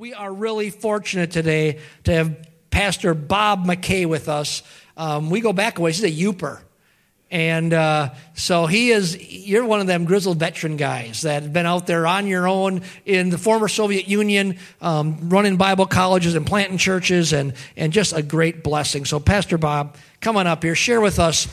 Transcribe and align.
we 0.00 0.14
are 0.14 0.32
really 0.32 0.70
fortunate 0.70 1.30
today 1.30 1.78
to 2.04 2.14
have 2.14 2.48
Pastor 2.70 3.12
Bob 3.12 3.66
McKay 3.66 4.06
with 4.06 4.30
us. 4.30 4.62
Um, 4.96 5.28
we 5.28 5.42
go 5.42 5.52
back 5.52 5.78
a 5.78 5.82
ways. 5.82 5.98
He's 5.98 6.18
a 6.18 6.24
Yooper. 6.24 6.58
And 7.30 7.74
uh, 7.74 8.14
so 8.32 8.64
he 8.64 8.92
is, 8.92 9.30
you're 9.46 9.66
one 9.66 9.80
of 9.80 9.86
them 9.86 10.06
grizzled 10.06 10.38
veteran 10.38 10.78
guys 10.78 11.20
that 11.20 11.42
have 11.42 11.52
been 11.52 11.66
out 11.66 11.86
there 11.86 12.06
on 12.06 12.26
your 12.26 12.48
own 12.48 12.80
in 13.04 13.28
the 13.28 13.36
former 13.36 13.68
Soviet 13.68 14.08
Union, 14.08 14.56
um, 14.80 15.28
running 15.28 15.58
Bible 15.58 15.84
colleges 15.84 16.34
and 16.34 16.46
planting 16.46 16.78
churches, 16.78 17.34
and, 17.34 17.52
and 17.76 17.92
just 17.92 18.14
a 18.14 18.22
great 18.22 18.64
blessing. 18.64 19.04
So, 19.04 19.20
Pastor 19.20 19.58
Bob, 19.58 19.98
come 20.22 20.38
on 20.38 20.46
up 20.46 20.62
here, 20.62 20.74
share 20.74 21.02
with 21.02 21.18
us 21.18 21.46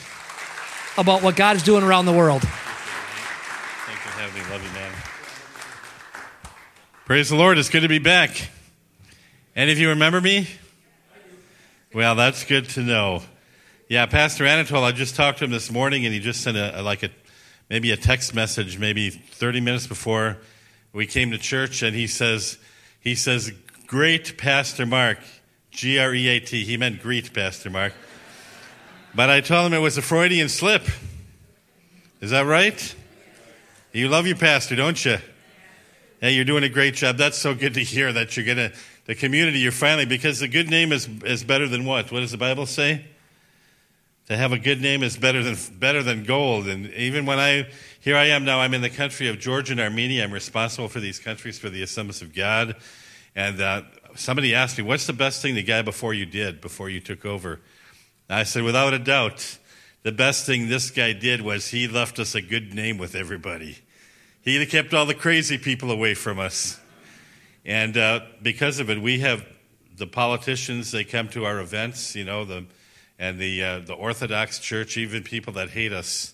about 0.98 1.22
what 1.22 1.36
God 1.36 1.58
is 1.58 1.64
doing 1.64 1.84
around 1.84 2.06
the 2.06 2.14
world. 2.14 2.44
Thanks 2.44 2.54
for 4.04 4.10
having 4.12 4.42
me. 4.42 4.50
Love 4.50 4.64
you, 4.64 4.72
man. 4.72 4.97
Praise 7.08 7.30
the 7.30 7.38
Lord. 7.38 7.58
It's 7.58 7.70
good 7.70 7.84
to 7.84 7.88
be 7.88 8.00
back. 8.00 8.50
Any 9.56 9.72
of 9.72 9.80
you 9.80 9.88
remember 9.88 10.20
me? 10.20 10.46
Well, 11.94 12.16
that's 12.16 12.44
good 12.44 12.68
to 12.72 12.82
know. 12.82 13.24
Yeah, 13.88 14.08
Pastor 14.08 14.46
Anatole, 14.46 14.84
I 14.84 14.92
just 14.92 15.16
talked 15.16 15.38
to 15.38 15.46
him 15.46 15.52
this 15.52 15.72
morning, 15.72 16.04
and 16.04 16.14
he 16.14 16.20
just 16.20 16.42
sent 16.42 16.58
a, 16.58 16.82
like 16.82 17.04
a 17.04 17.10
maybe 17.70 17.92
a 17.92 17.96
text 17.96 18.36
message, 18.36 18.78
maybe 18.78 19.10
30 19.10 19.62
minutes 19.62 19.88
before 19.88 20.36
we 20.92 21.08
came 21.08 21.32
to 21.32 21.38
church, 21.38 21.82
and 21.82 21.96
he 21.96 22.08
says, 22.08 22.58
he 23.00 23.16
says, 23.16 23.54
"Great 23.86 24.38
Pastor 24.38 24.86
Mark, 24.86 25.20
G 25.72 26.00
R 26.00 26.14
E 26.14 26.28
A 26.28 26.42
T. 26.42 26.66
He 26.66 26.76
meant 26.76 27.02
greet 27.02 27.34
Pastor 27.34 27.70
Mark, 27.70 27.94
but 29.16 29.30
I 29.30 29.40
told 29.40 29.68
him 29.68 29.74
it 29.74 29.80
was 29.80 29.98
a 29.98 30.02
Freudian 30.02 30.50
slip. 30.50 30.86
Is 32.20 32.32
that 32.32 32.46
right? 32.46 32.96
You 33.94 34.10
love 34.10 34.28
your 34.28 34.36
pastor, 34.36 34.76
don't 34.76 35.06
you? 35.06 35.20
Hey, 36.20 36.32
you're 36.32 36.46
doing 36.46 36.64
a 36.64 36.70
great 36.70 36.96
job. 36.96 37.18
That's 37.18 37.38
so 37.38 37.54
good 37.54 37.76
to 37.76 37.80
hear 37.84 38.12
that 38.12 38.36
you're 38.36 38.46
gonna 38.46 38.72
the 39.06 39.14
community 39.14 39.60
you're 39.60 39.72
finally 39.72 40.08
because 40.08 40.40
the 40.40 40.48
good 40.48 40.68
name 40.68 40.92
is 40.92 41.08
is 41.24 41.44
better 41.44 41.68
than 41.68 41.86
what? 41.86 42.12
What 42.12 42.22
does 42.22 42.32
the 42.32 42.40
Bible 42.40 42.66
say? 42.66 43.06
To 44.26 44.36
have 44.36 44.52
a 44.52 44.58
good 44.58 44.82
name 44.82 45.04
is 45.04 45.16
better 45.16 45.44
than 45.44 45.56
better 45.78 46.02
than 46.02 46.24
gold. 46.24 46.68
And 46.68 46.92
even 46.94 47.28
when 47.28 47.38
I 47.38 47.68
here 48.00 48.18
I 48.18 48.30
am 48.30 48.46
now, 48.46 48.60
I'm 48.60 48.74
in 48.74 48.82
the 48.82 48.90
country 48.90 49.28
of 49.28 49.38
Georgia 49.38 49.74
and 49.74 49.80
Armenia. 49.80 50.24
I'm 50.24 50.32
responsible 50.32 50.90
for 50.90 51.00
these 51.00 51.20
countries 51.20 51.60
for 51.60 51.70
the 51.70 51.84
Assemblies 51.84 52.24
of 52.24 52.34
God. 52.34 52.76
And 53.36 53.62
uh, 53.62 53.84
somebody 54.16 54.56
asked 54.56 54.80
me, 54.80 54.84
"What's 54.86 55.06
the 55.06 55.14
best 55.14 55.44
thing 55.44 55.54
the 55.54 55.62
guy 55.62 55.84
before 55.84 56.16
you 56.16 56.26
did 56.26 56.62
before 56.62 56.90
you 56.90 57.00
took 57.00 57.26
over?" 57.28 57.62
And 58.28 58.40
I 58.40 58.44
said, 58.44 58.64
without 58.64 58.94
a 58.94 59.00
doubt, 59.00 59.60
the 60.02 60.12
best 60.12 60.48
thing 60.48 60.68
this 60.68 60.90
guy 60.90 61.14
did 61.14 61.42
was 61.42 61.68
he 61.68 61.88
left 61.88 62.18
us 62.18 62.34
a 62.34 62.42
good 62.42 62.74
name 62.74 62.98
with 62.98 63.14
everybody. 63.14 63.78
He 64.48 64.66
kept 64.66 64.94
all 64.94 65.06
the 65.06 65.14
crazy 65.14 65.58
people 65.58 65.92
away 65.92 66.14
from 66.14 66.40
us. 66.40 66.80
And 67.66 67.98
uh, 67.98 68.22
because 68.42 68.80
of 68.80 68.90
it, 68.90 69.02
we 69.02 69.20
have 69.20 69.46
the 69.98 70.08
politicians, 70.08 70.90
they 70.92 71.04
come 71.04 71.28
to 71.30 71.44
our 71.44 71.60
events, 71.60 72.16
you 72.16 72.24
know, 72.24 72.46
the 72.46 72.64
and 73.20 73.40
the, 73.40 73.62
uh, 73.62 73.80
the 73.80 73.94
Orthodox 73.94 74.60
Church, 74.60 74.96
even 74.96 75.22
people 75.24 75.52
that 75.54 75.72
hate 75.72 75.92
us, 75.92 76.34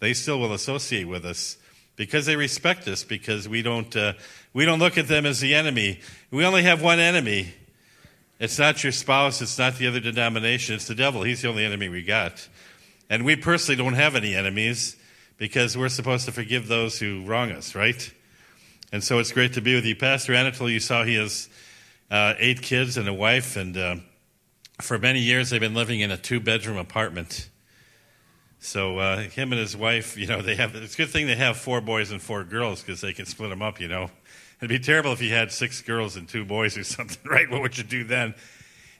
they 0.00 0.12
still 0.12 0.40
will 0.40 0.52
associate 0.52 1.06
with 1.06 1.24
us 1.24 1.56
because 1.94 2.26
they 2.26 2.34
respect 2.34 2.88
us, 2.88 3.04
because 3.04 3.48
we 3.48 3.62
don't, 3.62 3.94
uh, 3.94 4.14
we 4.52 4.64
don't 4.64 4.80
look 4.80 4.98
at 4.98 5.06
them 5.06 5.24
as 5.24 5.38
the 5.38 5.54
enemy. 5.54 6.00
We 6.32 6.44
only 6.44 6.64
have 6.64 6.82
one 6.82 6.98
enemy. 6.98 7.54
It's 8.40 8.58
not 8.58 8.82
your 8.82 8.90
spouse, 8.90 9.40
it's 9.40 9.56
not 9.56 9.76
the 9.76 9.86
other 9.86 10.00
denomination, 10.00 10.74
it's 10.74 10.88
the 10.88 10.96
devil. 10.96 11.22
He's 11.22 11.42
the 11.42 11.48
only 11.48 11.64
enemy 11.64 11.88
we 11.88 12.02
got. 12.02 12.48
And 13.08 13.24
we 13.24 13.36
personally 13.36 13.76
don't 13.76 13.94
have 13.94 14.16
any 14.16 14.34
enemies 14.34 14.96
because 15.42 15.76
we're 15.76 15.88
supposed 15.88 16.24
to 16.24 16.30
forgive 16.30 16.68
those 16.68 17.00
who 17.00 17.24
wrong 17.24 17.50
us, 17.50 17.74
right? 17.74 18.14
And 18.92 19.02
so 19.02 19.18
it's 19.18 19.32
great 19.32 19.54
to 19.54 19.60
be 19.60 19.74
with 19.74 19.84
you. 19.84 19.96
Pastor 19.96 20.34
Anatole, 20.34 20.70
you 20.70 20.78
saw 20.78 21.02
he 21.02 21.16
has 21.16 21.48
uh, 22.12 22.34
eight 22.38 22.62
kids 22.62 22.96
and 22.96 23.08
a 23.08 23.12
wife, 23.12 23.56
and 23.56 23.76
uh, 23.76 23.96
for 24.80 25.00
many 25.00 25.18
years 25.18 25.50
they've 25.50 25.60
been 25.60 25.74
living 25.74 25.98
in 25.98 26.12
a 26.12 26.16
two 26.16 26.38
bedroom 26.38 26.76
apartment. 26.76 27.48
So 28.60 29.00
uh, 29.00 29.18
him 29.22 29.50
and 29.50 29.60
his 29.60 29.76
wife, 29.76 30.16
you 30.16 30.28
know, 30.28 30.42
they 30.42 30.54
have. 30.54 30.76
It's 30.76 30.94
a 30.94 30.96
good 30.96 31.10
thing 31.10 31.26
they 31.26 31.34
have 31.34 31.56
four 31.56 31.80
boys 31.80 32.12
and 32.12 32.22
four 32.22 32.44
girls 32.44 32.80
because 32.80 33.00
they 33.00 33.12
can 33.12 33.26
split 33.26 33.50
them 33.50 33.62
up. 33.62 33.80
You 33.80 33.88
know, 33.88 34.12
it'd 34.60 34.68
be 34.68 34.78
terrible 34.78 35.10
if 35.10 35.20
you 35.20 35.30
had 35.30 35.50
six 35.50 35.82
girls 35.82 36.14
and 36.14 36.28
two 36.28 36.44
boys 36.44 36.78
or 36.78 36.84
something, 36.84 37.28
right? 37.28 37.50
What 37.50 37.62
would 37.62 37.76
you 37.76 37.82
do 37.82 38.04
then? 38.04 38.36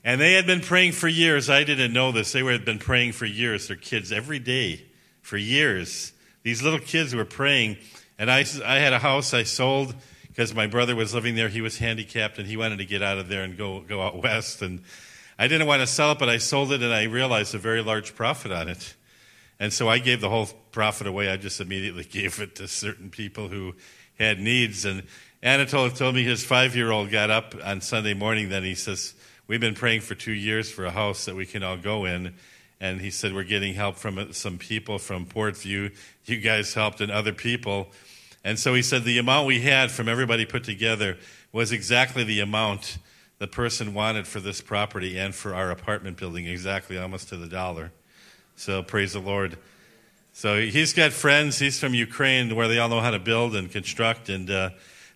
And 0.02 0.20
they 0.20 0.32
had 0.32 0.46
been 0.46 0.60
praying 0.60 0.90
for 0.90 1.06
years. 1.06 1.48
I 1.48 1.62
didn't 1.62 1.92
know 1.92 2.10
this. 2.10 2.32
They 2.32 2.44
had 2.44 2.64
been 2.64 2.80
praying 2.80 3.12
for 3.12 3.26
years. 3.26 3.68
Their 3.68 3.76
kids 3.76 4.10
every 4.10 4.40
day 4.40 4.86
for 5.20 5.36
years. 5.36 6.12
These 6.42 6.62
little 6.62 6.78
kids 6.78 7.14
were 7.14 7.24
praying. 7.24 7.76
And 8.18 8.30
I, 8.30 8.44
I 8.64 8.78
had 8.78 8.92
a 8.92 8.98
house 8.98 9.34
I 9.34 9.42
sold 9.42 9.94
because 10.28 10.54
my 10.54 10.66
brother 10.66 10.96
was 10.96 11.14
living 11.14 11.34
there. 11.34 11.48
He 11.48 11.60
was 11.60 11.78
handicapped 11.78 12.38
and 12.38 12.46
he 12.46 12.56
wanted 12.56 12.78
to 12.78 12.84
get 12.84 13.02
out 13.02 13.18
of 13.18 13.28
there 13.28 13.42
and 13.42 13.56
go, 13.56 13.80
go 13.80 14.02
out 14.02 14.22
west. 14.22 14.62
And 14.62 14.82
I 15.38 15.48
didn't 15.48 15.66
want 15.66 15.80
to 15.80 15.86
sell 15.86 16.12
it, 16.12 16.18
but 16.18 16.28
I 16.28 16.38
sold 16.38 16.72
it 16.72 16.82
and 16.82 16.92
I 16.92 17.04
realized 17.04 17.54
a 17.54 17.58
very 17.58 17.82
large 17.82 18.14
profit 18.14 18.52
on 18.52 18.68
it. 18.68 18.94
And 19.58 19.72
so 19.72 19.88
I 19.88 19.98
gave 19.98 20.20
the 20.20 20.28
whole 20.28 20.46
profit 20.72 21.06
away. 21.06 21.28
I 21.30 21.36
just 21.36 21.60
immediately 21.60 22.04
gave 22.10 22.40
it 22.40 22.56
to 22.56 22.68
certain 22.68 23.10
people 23.10 23.48
who 23.48 23.74
had 24.18 24.40
needs. 24.40 24.84
And 24.84 25.04
Anatole 25.42 25.90
told 25.90 26.14
me 26.14 26.22
his 26.22 26.44
five 26.44 26.74
year 26.74 26.90
old 26.90 27.10
got 27.10 27.30
up 27.30 27.54
on 27.64 27.80
Sunday 27.80 28.14
morning. 28.14 28.48
Then 28.48 28.64
he 28.64 28.74
says, 28.74 29.14
We've 29.48 29.60
been 29.60 29.74
praying 29.74 30.02
for 30.02 30.14
two 30.14 30.32
years 30.32 30.70
for 30.70 30.84
a 30.84 30.90
house 30.90 31.24
that 31.26 31.34
we 31.34 31.46
can 31.46 31.62
all 31.62 31.76
go 31.76 32.04
in. 32.04 32.34
And 32.82 33.00
he 33.00 33.12
said, 33.12 33.32
We're 33.32 33.44
getting 33.44 33.74
help 33.74 33.96
from 33.96 34.32
some 34.32 34.58
people 34.58 34.98
from 34.98 35.24
Portview. 35.24 35.94
You 36.24 36.40
guys 36.40 36.74
helped 36.74 37.00
and 37.00 37.12
other 37.12 37.32
people. 37.32 37.92
And 38.42 38.58
so 38.58 38.74
he 38.74 38.82
said, 38.82 39.04
The 39.04 39.18
amount 39.18 39.46
we 39.46 39.60
had 39.60 39.92
from 39.92 40.08
everybody 40.08 40.44
put 40.44 40.64
together 40.64 41.16
was 41.52 41.70
exactly 41.70 42.24
the 42.24 42.40
amount 42.40 42.98
the 43.38 43.46
person 43.46 43.94
wanted 43.94 44.26
for 44.26 44.40
this 44.40 44.60
property 44.60 45.16
and 45.16 45.32
for 45.32 45.54
our 45.54 45.70
apartment 45.70 46.16
building, 46.16 46.46
exactly 46.46 46.98
almost 46.98 47.28
to 47.28 47.36
the 47.36 47.46
dollar. 47.46 47.92
So 48.56 48.82
praise 48.82 49.12
the 49.12 49.20
Lord. 49.20 49.58
So 50.32 50.60
he's 50.60 50.92
got 50.92 51.12
friends. 51.12 51.60
He's 51.60 51.78
from 51.78 51.94
Ukraine 51.94 52.52
where 52.56 52.66
they 52.66 52.80
all 52.80 52.88
know 52.88 53.00
how 53.00 53.12
to 53.12 53.20
build 53.20 53.54
and 53.54 53.70
construct. 53.70 54.28
And 54.28 54.50
uh, 54.50 54.70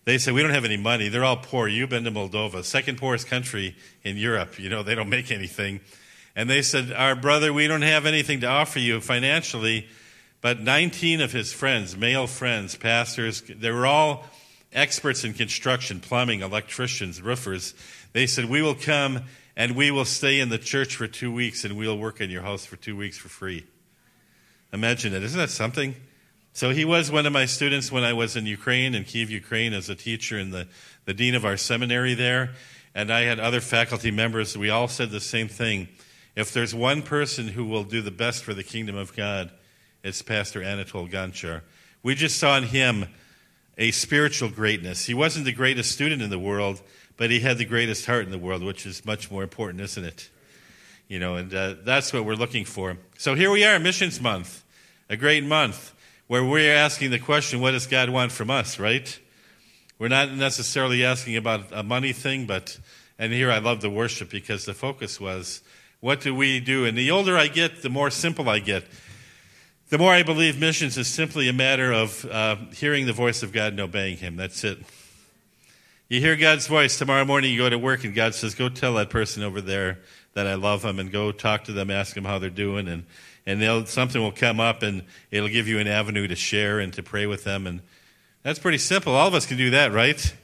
they 0.05 0.17
say, 0.19 0.31
We 0.31 0.41
don't 0.41 0.51
have 0.51 0.63
any 0.63 0.77
money. 0.77 1.09
They're 1.09 1.25
all 1.25 1.35
poor. 1.35 1.67
You've 1.67 1.89
been 1.89 2.05
to 2.05 2.11
Moldova, 2.11 2.63
second 2.63 2.97
poorest 2.97 3.27
country 3.27 3.75
in 4.05 4.15
Europe. 4.15 4.57
You 4.57 4.69
know, 4.69 4.83
they 4.83 4.95
don't 4.95 5.09
make 5.09 5.31
anything. 5.31 5.81
And 6.37 6.47
they 6.47 6.61
said, 6.61 6.93
Our 6.93 7.15
brother, 7.15 7.51
we 7.51 7.67
don't 7.67 7.81
have 7.81 8.05
anything 8.05 8.41
to 8.41 8.47
offer 8.47 8.77
you 8.77 9.01
financially. 9.01 9.87
But 10.39 10.61
19 10.61 11.19
of 11.19 11.31
his 11.31 11.51
friends, 11.51 11.97
male 11.97 12.27
friends, 12.27 12.75
pastors, 12.75 13.41
they 13.41 13.71
were 13.71 13.87
all 13.87 14.23
experts 14.71 15.23
in 15.23 15.33
construction, 15.33 15.99
plumbing, 15.99 16.41
electricians, 16.41 17.23
roofers. 17.23 17.73
They 18.13 18.27
said, 18.27 18.45
We 18.45 18.61
will 18.61 18.75
come 18.75 19.23
and 19.55 19.75
we 19.75 19.89
will 19.89 20.05
stay 20.05 20.39
in 20.39 20.49
the 20.49 20.59
church 20.59 20.95
for 20.95 21.07
two 21.07 21.33
weeks 21.33 21.65
and 21.65 21.75
we'll 21.75 21.97
work 21.97 22.21
in 22.21 22.29
your 22.29 22.43
house 22.43 22.65
for 22.65 22.75
two 22.75 22.95
weeks 22.95 23.17
for 23.17 23.29
free. 23.29 23.65
Imagine 24.71 25.15
it. 25.15 25.23
Isn't 25.23 25.39
that 25.39 25.49
something? 25.49 25.95
So 26.53 26.69
he 26.69 26.85
was 26.85 27.11
one 27.11 27.25
of 27.25 27.33
my 27.33 27.47
students 27.47 27.91
when 27.91 28.03
I 28.03 28.13
was 28.13 28.35
in 28.35 28.45
Ukraine, 28.45 28.93
in 28.93 29.05
Kiev, 29.05 29.31
Ukraine, 29.31 29.73
as 29.73 29.89
a 29.89 29.95
teacher 29.95 30.37
and 30.37 30.53
the, 30.53 30.67
the 31.05 31.15
dean 31.15 31.33
of 31.33 31.45
our 31.45 31.57
seminary 31.57 32.13
there. 32.13 32.51
And 32.93 33.11
I 33.11 33.21
had 33.21 33.39
other 33.39 33.61
faculty 33.61 34.11
members. 34.11 34.55
We 34.55 34.69
all 34.69 34.87
said 34.87 35.09
the 35.09 35.19
same 35.19 35.47
thing. 35.47 35.87
If 36.37 36.53
there's 36.53 36.75
one 36.75 37.01
person 37.01 37.47
who 37.47 37.65
will 37.65 37.83
do 37.83 38.03
the 38.03 38.11
best 38.11 38.43
for 38.43 38.53
the 38.53 38.63
kingdom 38.63 38.95
of 38.95 39.15
God, 39.15 39.49
it's 40.03 40.21
Pastor 40.21 40.61
Anatole 40.61 41.07
Gonchar. 41.07 41.61
We 42.03 42.13
just 42.13 42.37
saw 42.37 42.57
in 42.57 42.65
him 42.65 43.07
a 43.75 43.89
spiritual 43.89 44.49
greatness. 44.49 45.07
He 45.07 45.15
wasn't 45.15 45.45
the 45.45 45.51
greatest 45.51 45.91
student 45.93 46.21
in 46.21 46.29
the 46.29 46.37
world, 46.37 46.83
but 47.17 47.31
he 47.31 47.39
had 47.39 47.57
the 47.57 47.65
greatest 47.65 48.05
heart 48.05 48.23
in 48.25 48.29
the 48.29 48.37
world, 48.37 48.61
which 48.61 48.85
is 48.85 49.03
much 49.03 49.31
more 49.31 49.41
important, 49.41 49.81
isn't 49.81 50.03
it? 50.03 50.29
You 51.07 51.17
know, 51.17 51.37
and 51.37 51.51
uh, 51.51 51.73
that's 51.83 52.13
what 52.13 52.23
we're 52.23 52.35
looking 52.35 52.65
for. 52.65 52.99
So 53.17 53.33
here 53.33 53.49
we 53.49 53.65
are, 53.65 53.79
Missions 53.79 54.21
Month, 54.21 54.63
a 55.09 55.17
great 55.17 55.43
month 55.43 55.91
where 56.27 56.45
we're 56.45 56.71
asking 56.71 57.09
the 57.09 57.17
question, 57.17 57.61
what 57.61 57.71
does 57.71 57.87
God 57.87 58.11
want 58.11 58.31
from 58.31 58.51
us, 58.51 58.77
right? 58.77 59.19
We're 59.97 60.07
not 60.07 60.31
necessarily 60.33 61.03
asking 61.03 61.35
about 61.35 61.69
a 61.71 61.81
money 61.81 62.13
thing, 62.13 62.45
but, 62.45 62.77
and 63.17 63.33
here 63.33 63.49
I 63.49 63.57
love 63.57 63.81
the 63.81 63.89
worship 63.89 64.29
because 64.29 64.65
the 64.65 64.75
focus 64.75 65.19
was, 65.19 65.63
what 65.99 66.21
do 66.21 66.35
we 66.35 66.59
do? 66.59 66.85
And 66.85 66.97
the 66.97 67.11
older 67.11 67.37
I 67.37 67.47
get, 67.47 67.81
the 67.81 67.89
more 67.89 68.09
simple 68.09 68.49
I 68.49 68.59
get. 68.59 68.85
The 69.89 69.97
more 69.97 70.11
I 70.11 70.23
believe 70.23 70.59
missions 70.59 70.97
is 70.97 71.07
simply 71.07 71.47
a 71.47 71.53
matter 71.53 71.93
of 71.93 72.25
uh, 72.25 72.57
hearing 72.73 73.05
the 73.05 73.13
voice 73.13 73.41
of 73.41 73.53
God 73.53 73.71
and 73.71 73.79
obeying 73.79 74.17
Him. 74.17 74.35
That's 74.35 74.63
it. 74.63 74.79
You 76.09 76.19
hear 76.19 76.35
God's 76.35 76.67
voice 76.67 76.97
tomorrow 76.97 77.25
morning, 77.25 77.51
you 77.51 77.57
go 77.57 77.69
to 77.69 77.79
work, 77.79 78.03
and 78.03 78.13
God 78.13 78.35
says, 78.35 78.53
Go 78.53 78.69
tell 78.69 78.93
that 78.95 79.09
person 79.09 79.43
over 79.43 79.59
there 79.59 79.99
that 80.33 80.45
I 80.45 80.55
love 80.55 80.81
them, 80.81 80.99
and 80.99 81.11
go 81.11 81.31
talk 81.31 81.63
to 81.65 81.73
them, 81.73 81.89
ask 81.89 82.15
them 82.15 82.25
how 82.25 82.37
they're 82.37 82.49
doing, 82.49 82.87
and, 82.87 83.05
and 83.45 83.87
something 83.87 84.21
will 84.21 84.31
come 84.31 84.59
up, 84.59 84.83
and 84.83 85.03
it'll 85.31 85.49
give 85.49 85.67
you 85.67 85.79
an 85.79 85.87
avenue 85.87 86.27
to 86.27 86.35
share 86.35 86.79
and 86.79 86.93
to 86.93 87.03
pray 87.03 87.25
with 87.25 87.43
them. 87.43 87.65
And 87.65 87.81
that's 88.43 88.59
pretty 88.59 88.77
simple. 88.77 89.15
All 89.15 89.27
of 89.27 89.33
us 89.33 89.45
can 89.45 89.57
do 89.57 89.71
that, 89.71 89.91
right? 89.91 90.35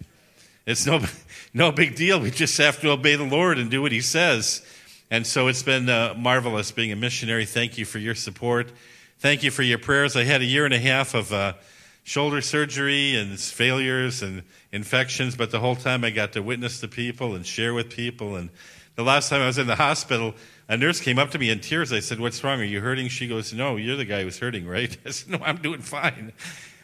It's 0.65 0.85
no, 0.85 1.01
no 1.53 1.71
big 1.71 1.95
deal. 1.95 2.19
We 2.19 2.31
just 2.31 2.57
have 2.57 2.81
to 2.81 2.91
obey 2.91 3.15
the 3.15 3.23
Lord 3.23 3.59
and 3.59 3.69
do 3.69 3.81
what 3.81 3.91
He 3.91 4.01
says. 4.01 4.65
And 5.13 5.27
so 5.27 5.47
it's 5.47 5.61
been 5.61 5.89
uh, 5.89 6.15
marvelous 6.17 6.71
being 6.71 6.91
a 6.91 6.95
missionary. 6.95 7.45
Thank 7.45 7.77
you 7.77 7.85
for 7.85 7.99
your 7.99 8.15
support. 8.15 8.71
Thank 9.19 9.43
you 9.43 9.51
for 9.51 9.61
your 9.61 9.77
prayers. 9.77 10.15
I 10.15 10.23
had 10.23 10.41
a 10.41 10.43
year 10.43 10.65
and 10.65 10.73
a 10.73 10.79
half 10.79 11.13
of 11.13 11.31
uh, 11.31 11.53
shoulder 12.01 12.41
surgery 12.41 13.15
and 13.15 13.39
failures 13.39 14.23
and 14.23 14.41
infections, 14.71 15.35
but 15.35 15.51
the 15.51 15.59
whole 15.59 15.75
time 15.75 16.03
I 16.03 16.09
got 16.09 16.33
to 16.33 16.41
witness 16.41 16.79
to 16.79 16.87
people 16.87 17.35
and 17.35 17.45
share 17.45 17.75
with 17.75 17.91
people. 17.91 18.37
And 18.37 18.49
the 18.95 19.03
last 19.03 19.29
time 19.29 19.41
I 19.41 19.45
was 19.45 19.59
in 19.59 19.67
the 19.67 19.75
hospital, 19.75 20.33
a 20.67 20.77
nurse 20.77 20.99
came 20.99 21.19
up 21.19 21.29
to 21.29 21.37
me 21.37 21.51
in 21.51 21.59
tears. 21.59 21.93
I 21.93 21.99
said, 21.99 22.19
What's 22.19 22.43
wrong? 22.43 22.59
Are 22.59 22.63
you 22.63 22.81
hurting? 22.81 23.09
She 23.09 23.27
goes, 23.27 23.53
No, 23.53 23.75
you're 23.75 23.97
the 23.97 24.05
guy 24.05 24.23
who's 24.23 24.39
hurting, 24.39 24.65
right? 24.65 24.97
I 25.05 25.11
said, 25.11 25.29
No, 25.29 25.45
I'm 25.45 25.57
doing 25.57 25.81
fine. 25.81 26.33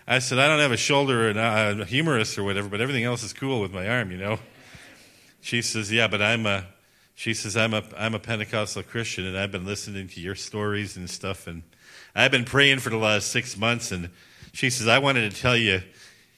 I 0.07 0.19
said, 0.19 0.37
I 0.37 0.47
don't 0.47 0.59
have 0.59 0.71
a 0.71 0.77
shoulder 0.77 1.29
and 1.29 1.81
a 1.81 1.83
humerus 1.83 2.37
or 2.37 2.43
whatever, 2.43 2.69
but 2.69 2.79
everything 2.79 3.05
else 3.05 3.23
is 3.23 3.33
cool 3.33 3.59
with 3.59 3.73
my 3.73 3.89
arm, 3.89 4.11
you 4.11 4.17
know? 4.17 4.37
She 5.41 5.63
says, 5.63 5.91
Yeah, 5.91 6.07
but 6.07 6.21
I'm 6.21 6.45
a. 6.45 6.67
She 7.19 7.33
says, 7.33 7.57
I'm 7.57 7.73
a, 7.73 7.83
I'm 7.97 8.15
a 8.15 8.19
Pentecostal 8.19 8.81
Christian, 8.81 9.25
and 9.25 9.37
I've 9.37 9.51
been 9.51 9.65
listening 9.65 10.07
to 10.07 10.21
your 10.21 10.35
stories 10.35 10.95
and 10.95 11.09
stuff, 11.09 11.47
and 11.47 11.63
I've 12.15 12.31
been 12.31 12.45
praying 12.45 12.79
for 12.79 12.91
the 12.91 12.97
last 12.97 13.27
six 13.27 13.57
months, 13.57 13.91
and 13.91 14.11
she 14.53 14.69
says, 14.69 14.87
I 14.87 14.99
wanted 14.99 15.29
to 15.29 15.37
tell 15.37 15.57
you, 15.57 15.81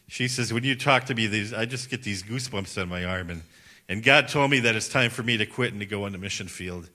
she 0.07 0.27
says, 0.27 0.51
when 0.51 0.63
you 0.63 0.75
talk 0.75 1.05
to 1.05 1.13
me, 1.13 1.27
these, 1.27 1.53
I 1.53 1.65
just 1.65 1.91
get 1.91 2.01
these 2.01 2.23
goosebumps 2.23 2.81
on 2.81 2.89
my 2.89 3.05
arm. 3.05 3.29
And, 3.29 3.43
and 3.87 4.01
God 4.01 4.27
told 4.27 4.49
me 4.49 4.59
that 4.61 4.75
it's 4.75 4.89
time 4.89 5.11
for 5.11 5.21
me 5.21 5.37
to 5.37 5.45
quit 5.45 5.71
and 5.71 5.79
to 5.81 5.85
go 5.85 6.05
on 6.05 6.13
the 6.13 6.17
mission 6.17 6.47
field. 6.47 6.89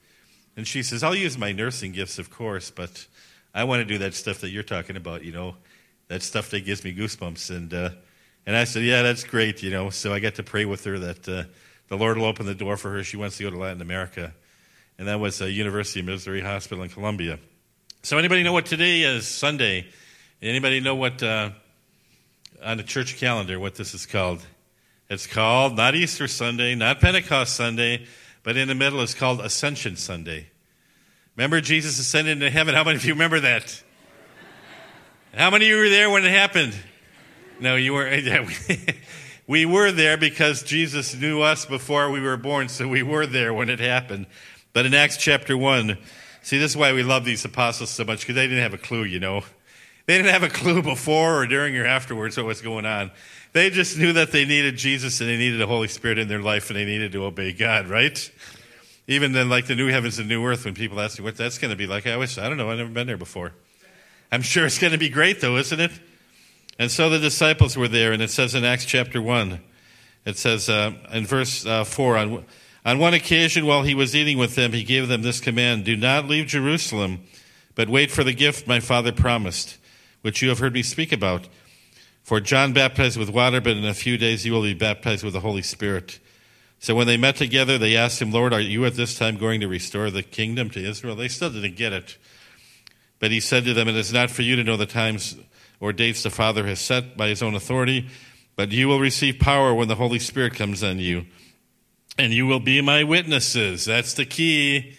And 0.56 0.66
she 0.66 0.82
says, 0.82 1.04
I'll 1.04 1.14
use 1.14 1.38
my 1.38 1.52
nursing 1.52 1.92
gifts, 1.92 2.18
of 2.18 2.28
course, 2.28 2.72
but 2.72 3.06
I 3.54 3.62
want 3.62 3.82
to 3.82 3.84
do 3.84 3.98
that 3.98 4.14
stuff 4.14 4.40
that 4.40 4.50
you're 4.50 4.64
talking 4.64 4.96
about, 4.96 5.22
you 5.22 5.30
know, 5.30 5.54
that 6.08 6.24
stuff 6.24 6.50
that 6.50 6.64
gives 6.64 6.82
me 6.82 6.92
goosebumps. 6.92 7.54
And, 7.54 7.72
uh, 7.72 7.90
and 8.46 8.56
I 8.56 8.64
said, 8.64 8.82
Yeah, 8.82 9.02
that's 9.02 9.22
great, 9.22 9.62
you 9.62 9.70
know. 9.70 9.90
So 9.90 10.12
I 10.12 10.18
got 10.18 10.34
to 10.34 10.42
pray 10.42 10.64
with 10.64 10.82
her 10.86 10.98
that 10.98 11.28
uh, 11.28 11.44
the 11.88 11.96
Lord 11.96 12.18
will 12.18 12.26
open 12.26 12.46
the 12.46 12.54
door 12.54 12.76
for 12.76 12.90
her. 12.92 13.04
She 13.04 13.16
wants 13.16 13.36
to 13.38 13.44
go 13.44 13.50
to 13.50 13.58
Latin 13.58 13.80
America. 13.80 14.34
And 14.98 15.08
that 15.08 15.20
was 15.20 15.40
a 15.40 15.50
University 15.50 16.00
of 16.00 16.06
Missouri 16.06 16.40
Hospital 16.40 16.82
in 16.82 16.90
Columbia. 16.90 17.38
So 18.02 18.18
anybody 18.18 18.42
know 18.42 18.52
what 18.52 18.66
today 18.66 19.02
is? 19.02 19.26
Sunday. 19.26 19.86
Anybody 20.40 20.80
know 20.80 20.94
what 20.94 21.22
uh, 21.22 21.50
on 22.62 22.76
the 22.76 22.82
church 22.82 23.16
calendar 23.18 23.58
what 23.60 23.74
this 23.74 23.94
is 23.94 24.06
called? 24.06 24.44
It's 25.08 25.26
called 25.26 25.76
not 25.76 25.94
Easter 25.94 26.26
Sunday, 26.26 26.74
not 26.74 27.00
Pentecost 27.00 27.54
Sunday, 27.54 28.06
but 28.42 28.56
in 28.56 28.68
the 28.68 28.74
middle 28.74 29.00
it's 29.00 29.14
called 29.14 29.40
Ascension 29.40 29.96
Sunday. 29.96 30.46
Remember 31.36 31.60
Jesus 31.60 31.98
ascended 31.98 32.32
into 32.32 32.50
heaven? 32.50 32.74
How 32.74 32.82
many 32.82 32.96
of 32.96 33.04
you 33.04 33.12
remember 33.12 33.40
that? 33.40 33.82
How 35.34 35.50
many 35.50 35.66
of 35.66 35.68
you 35.68 35.76
were 35.76 35.88
there 35.90 36.08
when 36.08 36.24
it 36.24 36.30
happened? 36.30 36.74
No, 37.60 37.76
you 37.76 37.92
weren't. 37.92 38.26
we 39.46 39.64
were 39.64 39.92
there 39.92 40.16
because 40.16 40.62
Jesus 40.62 41.14
knew 41.14 41.40
us 41.40 41.64
before 41.64 42.10
we 42.10 42.20
were 42.20 42.36
born, 42.36 42.68
so 42.68 42.88
we 42.88 43.02
were 43.02 43.26
there 43.26 43.54
when 43.54 43.68
it 43.68 43.80
happened. 43.80 44.26
But 44.72 44.86
in 44.86 44.94
Acts 44.94 45.16
chapter 45.16 45.56
1, 45.56 45.96
see, 46.42 46.58
this 46.58 46.72
is 46.72 46.76
why 46.76 46.92
we 46.92 47.02
love 47.02 47.24
these 47.24 47.44
apostles 47.44 47.90
so 47.90 48.04
much, 48.04 48.20
because 48.20 48.34
they 48.34 48.46
didn't 48.46 48.62
have 48.62 48.74
a 48.74 48.78
clue, 48.78 49.04
you 49.04 49.20
know. 49.20 49.44
They 50.06 50.16
didn't 50.16 50.32
have 50.32 50.42
a 50.42 50.48
clue 50.48 50.82
before 50.82 51.42
or 51.42 51.46
during 51.46 51.76
or 51.76 51.84
afterwards 51.84 52.36
what 52.36 52.46
was 52.46 52.60
going 52.60 52.86
on. 52.86 53.10
They 53.52 53.70
just 53.70 53.98
knew 53.98 54.12
that 54.12 54.32
they 54.32 54.44
needed 54.44 54.76
Jesus 54.76 55.20
and 55.20 55.28
they 55.28 55.36
needed 55.36 55.58
the 55.58 55.66
Holy 55.66 55.88
Spirit 55.88 56.18
in 56.18 56.28
their 56.28 56.42
life 56.42 56.70
and 56.70 56.78
they 56.78 56.84
needed 56.84 57.12
to 57.12 57.24
obey 57.24 57.52
God, 57.52 57.88
right? 57.88 58.30
Even 59.08 59.32
then, 59.32 59.48
like 59.48 59.66
the 59.66 59.74
new 59.74 59.88
heavens 59.88 60.18
and 60.18 60.28
new 60.28 60.44
earth, 60.44 60.64
when 60.64 60.74
people 60.74 61.00
ask 61.00 61.18
me 61.18 61.24
what 61.24 61.36
that's 61.36 61.58
going 61.58 61.70
to 61.70 61.76
be 61.76 61.86
like, 61.86 62.06
I 62.06 62.16
wish, 62.16 62.38
I 62.38 62.48
don't 62.48 62.58
know, 62.58 62.70
I've 62.70 62.78
never 62.78 62.90
been 62.90 63.06
there 63.06 63.16
before. 63.16 63.52
I'm 64.30 64.42
sure 64.42 64.66
it's 64.66 64.78
going 64.78 64.92
to 64.92 64.98
be 64.98 65.08
great, 65.08 65.40
though, 65.40 65.56
isn't 65.56 65.78
it? 65.78 65.92
And 66.78 66.90
so 66.90 67.08
the 67.08 67.18
disciples 67.18 67.76
were 67.76 67.88
there, 67.88 68.12
and 68.12 68.22
it 68.22 68.30
says 68.30 68.54
in 68.54 68.64
Acts 68.64 68.84
chapter 68.84 69.22
1, 69.22 69.60
it 70.26 70.36
says 70.36 70.68
uh, 70.68 70.92
in 71.12 71.24
verse 71.24 71.64
uh, 71.64 71.84
4 71.84 72.16
on, 72.16 72.44
on 72.84 72.98
one 72.98 73.14
occasion 73.14 73.64
while 73.64 73.82
he 73.82 73.94
was 73.94 74.14
eating 74.14 74.38
with 74.38 74.54
them, 74.54 74.72
he 74.72 74.84
gave 74.84 75.08
them 75.08 75.22
this 75.22 75.40
command 75.40 75.84
Do 75.84 75.96
not 75.96 76.26
leave 76.26 76.46
Jerusalem, 76.46 77.20
but 77.74 77.88
wait 77.88 78.10
for 78.10 78.24
the 78.24 78.34
gift 78.34 78.66
my 78.66 78.80
father 78.80 79.12
promised 79.12 79.78
which 80.26 80.42
you 80.42 80.48
have 80.48 80.58
heard 80.58 80.72
me 80.72 80.82
speak 80.82 81.12
about. 81.12 81.46
For 82.24 82.40
John 82.40 82.72
baptized 82.72 83.16
with 83.16 83.30
water, 83.30 83.60
but 83.60 83.76
in 83.76 83.84
a 83.84 83.94
few 83.94 84.18
days 84.18 84.44
you 84.44 84.52
will 84.52 84.62
be 84.62 84.74
baptized 84.74 85.22
with 85.22 85.34
the 85.34 85.40
Holy 85.40 85.62
Spirit. 85.62 86.18
So 86.80 86.96
when 86.96 87.06
they 87.06 87.16
met 87.16 87.36
together, 87.36 87.78
they 87.78 87.96
asked 87.96 88.20
him, 88.20 88.32
Lord, 88.32 88.52
are 88.52 88.60
you 88.60 88.84
at 88.86 88.94
this 88.94 89.16
time 89.16 89.36
going 89.36 89.60
to 89.60 89.68
restore 89.68 90.10
the 90.10 90.24
kingdom 90.24 90.68
to 90.70 90.80
Israel? 90.84 91.14
They 91.14 91.28
still 91.28 91.50
didn't 91.50 91.76
get 91.76 91.92
it. 91.92 92.16
But 93.20 93.30
he 93.30 93.38
said 93.38 93.64
to 93.66 93.72
them, 93.72 93.86
It 93.86 93.94
is 93.94 94.12
not 94.12 94.32
for 94.32 94.42
you 94.42 94.56
to 94.56 94.64
know 94.64 94.76
the 94.76 94.84
times 94.84 95.36
or 95.80 95.92
dates 95.92 96.22
the 96.22 96.30
Father 96.30 96.66
has 96.66 96.80
set 96.80 97.16
by 97.16 97.28
his 97.28 97.42
own 97.42 97.54
authority, 97.54 98.08
but 98.54 98.72
you 98.72 98.88
will 98.88 99.00
receive 99.00 99.38
power 99.38 99.74
when 99.74 99.88
the 99.88 99.94
Holy 99.94 100.18
Spirit 100.18 100.54
comes 100.54 100.82
on 100.82 100.98
you. 100.98 101.26
And 102.18 102.32
you 102.32 102.46
will 102.46 102.60
be 102.60 102.80
my 102.80 103.04
witnesses. 103.04 103.84
That's 103.84 104.14
the 104.14 104.24
key. 104.24 104.96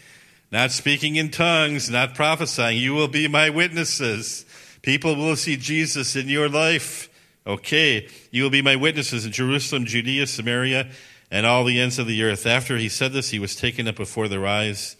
Not 0.51 0.71
speaking 0.71 1.15
in 1.15 1.31
tongues, 1.31 1.89
not 1.89 2.13
prophesying. 2.13 2.77
You 2.77 2.93
will 2.93 3.07
be 3.07 3.27
my 3.27 3.49
witnesses 3.49 4.45
People 4.87 5.17
will 5.17 5.35
see 5.35 5.57
Jesus 5.57 6.15
in 6.15 6.29
your 6.29 6.47
life. 6.47 7.09
Okay, 7.45 8.07
you 8.31 8.43
will 8.43 8.49
be 8.49 8.61
my 8.61 8.77
witnesses 8.77 9.25
in 9.25 9.33
Jerusalem, 9.33 9.83
Judea, 9.83 10.27
Samaria, 10.27 10.89
and 11.29 11.45
all 11.45 11.65
the 11.65 11.81
ends 11.81 11.99
of 11.99 12.07
the 12.07 12.23
earth. 12.23 12.45
After 12.45 12.77
he 12.77 12.87
said 12.87 13.11
this, 13.11 13.29
he 13.29 13.37
was 13.37 13.53
taken 13.53 13.89
up 13.89 13.97
before 13.97 14.29
their 14.29 14.47
eyes 14.47 14.95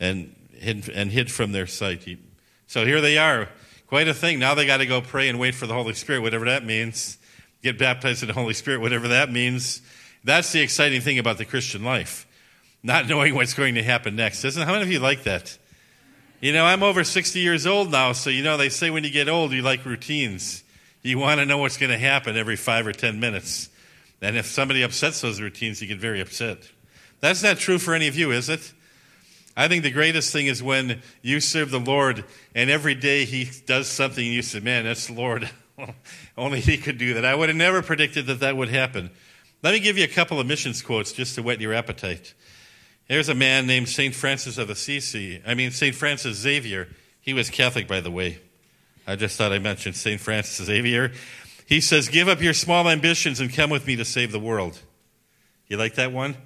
and 0.00 0.34
hid, 0.52 0.88
and 0.88 1.12
hid 1.12 1.30
from 1.30 1.52
their 1.52 1.68
sight. 1.68 2.02
He, 2.02 2.18
so 2.66 2.84
here 2.84 3.00
they 3.00 3.16
are. 3.16 3.48
Quite 3.88 4.06
a 4.06 4.14
thing. 4.14 4.38
Now 4.38 4.54
they 4.54 4.66
got 4.66 4.78
to 4.78 4.86
go 4.86 5.00
pray 5.00 5.28
and 5.28 5.38
wait 5.40 5.54
for 5.54 5.66
the 5.66 5.74
Holy 5.74 5.94
Spirit, 5.94 6.20
whatever 6.20 6.44
that 6.44 6.64
means. 6.64 7.18
Get 7.62 7.78
baptized 7.78 8.22
in 8.22 8.28
the 8.28 8.34
Holy 8.34 8.54
Spirit, 8.54 8.80
whatever 8.80 9.08
that 9.08 9.32
means. 9.32 9.82
That's 10.24 10.52
the 10.52 10.60
exciting 10.60 11.00
thing 11.00 11.18
about 11.18 11.38
the 11.38 11.44
Christian 11.44 11.82
life. 11.82 12.26
Not 12.82 13.08
knowing 13.08 13.34
what's 13.34 13.54
going 13.54 13.74
to 13.76 13.82
happen 13.82 14.14
next. 14.14 14.44
Isn't 14.44 14.62
how 14.62 14.72
many 14.72 14.84
of 14.84 14.92
you 14.92 15.00
like 15.00 15.24
that? 15.24 15.56
You 16.40 16.52
know, 16.52 16.64
I'm 16.64 16.82
over 16.82 17.02
60 17.02 17.40
years 17.40 17.66
old 17.66 17.90
now, 17.90 18.12
so 18.12 18.30
you 18.30 18.44
know, 18.44 18.56
they 18.56 18.68
say 18.68 18.90
when 18.90 19.02
you 19.04 19.10
get 19.10 19.28
old, 19.28 19.52
you 19.52 19.62
like 19.62 19.84
routines. 19.84 20.62
You 21.02 21.18
want 21.18 21.40
to 21.40 21.46
know 21.46 21.58
what's 21.58 21.78
going 21.78 21.90
to 21.90 21.98
happen 21.98 22.36
every 22.36 22.56
five 22.56 22.86
or 22.86 22.92
10 22.92 23.18
minutes. 23.18 23.70
And 24.20 24.36
if 24.36 24.46
somebody 24.46 24.82
upsets 24.82 25.20
those 25.20 25.40
routines, 25.40 25.80
you 25.80 25.88
get 25.88 25.98
very 25.98 26.20
upset. 26.20 26.58
That's 27.20 27.42
not 27.42 27.56
true 27.56 27.78
for 27.78 27.94
any 27.94 28.06
of 28.06 28.16
you, 28.16 28.32
is 28.32 28.48
it? 28.48 28.72
I 29.58 29.66
think 29.66 29.82
the 29.82 29.90
greatest 29.90 30.32
thing 30.32 30.46
is 30.46 30.62
when 30.62 31.02
you 31.20 31.40
serve 31.40 31.72
the 31.72 31.80
Lord 31.80 32.24
and 32.54 32.70
every 32.70 32.94
day 32.94 33.24
He 33.24 33.50
does 33.66 33.88
something 33.88 34.24
and 34.24 34.32
you 34.32 34.40
say, 34.40 34.60
man, 34.60 34.84
that's 34.84 35.08
the 35.08 35.14
Lord. 35.14 35.50
Only 36.38 36.60
He 36.60 36.78
could 36.78 36.96
do 36.96 37.14
that. 37.14 37.24
I 37.24 37.34
would 37.34 37.48
have 37.48 37.56
never 37.56 37.82
predicted 37.82 38.26
that 38.26 38.38
that 38.38 38.56
would 38.56 38.68
happen. 38.68 39.10
Let 39.64 39.74
me 39.74 39.80
give 39.80 39.98
you 39.98 40.04
a 40.04 40.08
couple 40.08 40.38
of 40.38 40.46
missions 40.46 40.80
quotes 40.80 41.10
just 41.10 41.34
to 41.34 41.42
whet 41.42 41.60
your 41.60 41.74
appetite. 41.74 42.34
There's 43.08 43.28
a 43.28 43.34
man 43.34 43.66
named 43.66 43.88
St. 43.88 44.14
Francis 44.14 44.58
of 44.58 44.70
Assisi. 44.70 45.42
I 45.44 45.54
mean, 45.54 45.72
St. 45.72 45.92
Francis 45.92 46.36
Xavier. 46.36 46.86
He 47.20 47.34
was 47.34 47.50
Catholic, 47.50 47.88
by 47.88 48.00
the 48.00 48.12
way. 48.12 48.38
I 49.08 49.16
just 49.16 49.36
thought 49.36 49.52
I 49.52 49.58
mentioned 49.58 49.96
St. 49.96 50.20
Francis 50.20 50.66
Xavier. 50.66 51.10
He 51.66 51.80
says, 51.80 52.08
Give 52.08 52.28
up 52.28 52.40
your 52.40 52.54
small 52.54 52.88
ambitions 52.88 53.40
and 53.40 53.52
come 53.52 53.70
with 53.70 53.88
me 53.88 53.96
to 53.96 54.04
save 54.04 54.30
the 54.30 54.38
world. 54.38 54.78
You 55.66 55.78
like 55.78 55.96
that 55.96 56.12
one? 56.12 56.36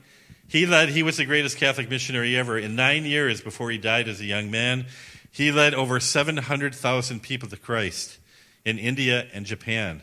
He 0.53 0.67
led, 0.67 0.91
he 0.91 1.03
was 1.03 1.17
the 1.17 1.25
greatest 1.25 1.57
Catholic 1.57 1.89
missionary 1.89 2.37
ever. 2.37 2.59
In 2.59 2.77
nine 2.77 3.05
years 3.05 3.41
before 3.41 3.71
he 3.71 3.79
died 3.79 4.07
as 4.07 4.21
a 4.21 4.25
young 4.25 4.51
man, 4.51 4.87
he 5.31 5.51
led 5.51 5.75
over 5.75 5.99
700,000 5.99 7.23
people 7.23 7.49
to 7.49 7.57
Christ 7.57 8.19
in 8.65 8.79
India 8.79 9.27
and 9.33 9.47
Japan. 9.47 10.03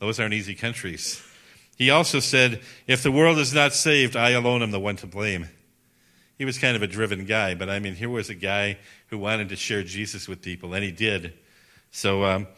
Those 0.00 0.18
aren't 0.18 0.34
easy 0.34 0.54
countries. 0.54 1.22
He 1.76 1.90
also 1.90 2.20
said, 2.20 2.60
If 2.86 3.02
the 3.02 3.12
world 3.12 3.38
is 3.38 3.54
not 3.54 3.72
saved, 3.72 4.16
I 4.16 4.30
alone 4.30 4.62
am 4.62 4.72
the 4.72 4.80
one 4.80 4.96
to 4.96 5.06
blame 5.06 5.48
he 6.38 6.44
was 6.44 6.58
kind 6.58 6.76
of 6.76 6.82
a 6.82 6.86
driven 6.86 7.24
guy, 7.24 7.54
but 7.54 7.70
I 7.70 7.78
mean, 7.78 7.94
here 7.94 8.10
was 8.10 8.28
a 8.28 8.34
guy 8.34 8.78
who 9.08 9.18
wanted 9.18 9.48
to 9.50 9.56
share 9.56 9.82
Jesus 9.82 10.28
with 10.28 10.42
people, 10.42 10.74
and 10.74 10.82
he 10.82 10.90
did. 10.90 11.32
So 11.90 12.24
um, 12.24 12.48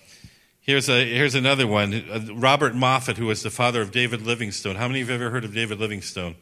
here's, 0.61 0.89
a, 0.89 1.05
here's 1.05 1.35
another 1.35 1.67
one 1.67 1.93
uh, 2.11 2.35
Robert 2.35 2.75
Moffat, 2.75 3.19
who 3.19 3.27
was 3.27 3.43
the 3.43 3.51
father 3.51 3.83
of 3.83 3.91
David 3.91 4.23
Livingstone. 4.23 4.77
How 4.77 4.89
many 4.89 5.03
of 5.03 5.09
you 5.09 5.13
have 5.13 5.21
ever 5.21 5.31
heard 5.31 5.45
of 5.45 5.55
David 5.55 5.79
Livingstone? 5.79 6.37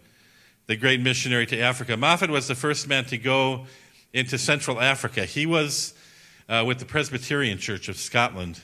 The 0.67 0.77
great 0.77 1.01
missionary 1.01 1.47
to 1.47 1.61
Africa. 1.61 1.97
Moffat 1.97 2.31
was 2.31 2.49
the 2.49 2.55
first 2.55 2.89
man 2.89 3.05
to 3.07 3.19
go 3.19 3.67
into 4.13 4.39
Central 4.39 4.81
Africa. 4.81 5.25
He 5.25 5.45
was 5.45 5.93
uh, 6.49 6.65
with 6.67 6.79
the 6.79 6.87
Presbyterian 6.87 7.59
Church 7.59 7.89
of 7.89 7.97
Scotland. 7.97 8.61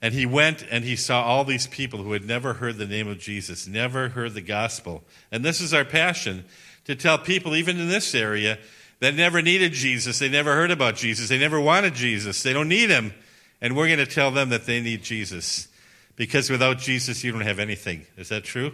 And 0.00 0.14
he 0.14 0.26
went 0.26 0.64
and 0.70 0.84
he 0.84 0.94
saw 0.94 1.22
all 1.22 1.44
these 1.44 1.66
people 1.66 2.02
who 2.02 2.12
had 2.12 2.24
never 2.24 2.54
heard 2.54 2.76
the 2.76 2.86
name 2.86 3.08
of 3.08 3.18
Jesus, 3.18 3.66
never 3.66 4.10
heard 4.10 4.34
the 4.34 4.40
gospel. 4.40 5.02
And 5.32 5.44
this 5.44 5.60
is 5.60 5.74
our 5.74 5.84
passion 5.84 6.44
to 6.84 6.94
tell 6.94 7.18
people, 7.18 7.56
even 7.56 7.78
in 7.78 7.88
this 7.88 8.14
area, 8.14 8.58
that 9.00 9.14
never 9.14 9.42
needed 9.42 9.72
Jesus. 9.72 10.18
They 10.18 10.28
never 10.28 10.54
heard 10.54 10.70
about 10.70 10.96
Jesus. 10.96 11.28
They 11.28 11.38
never 11.38 11.60
wanted 11.60 11.94
Jesus. 11.94 12.42
They 12.42 12.52
don't 12.52 12.68
need 12.68 12.90
him. 12.90 13.12
And 13.60 13.76
we're 13.76 13.86
going 13.86 13.98
to 13.98 14.06
tell 14.06 14.30
them 14.30 14.50
that 14.50 14.66
they 14.66 14.80
need 14.80 15.02
Jesus. 15.02 15.68
Because 16.16 16.50
without 16.50 16.78
Jesus, 16.78 17.24
you 17.24 17.32
don't 17.32 17.40
have 17.42 17.58
anything. 17.58 18.06
Is 18.16 18.28
that 18.28 18.44
true? 18.44 18.72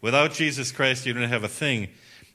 Without 0.00 0.32
Jesus 0.32 0.72
Christ, 0.72 1.06
you 1.06 1.12
don't 1.12 1.28
have 1.28 1.44
a 1.44 1.48
thing. 1.48 1.88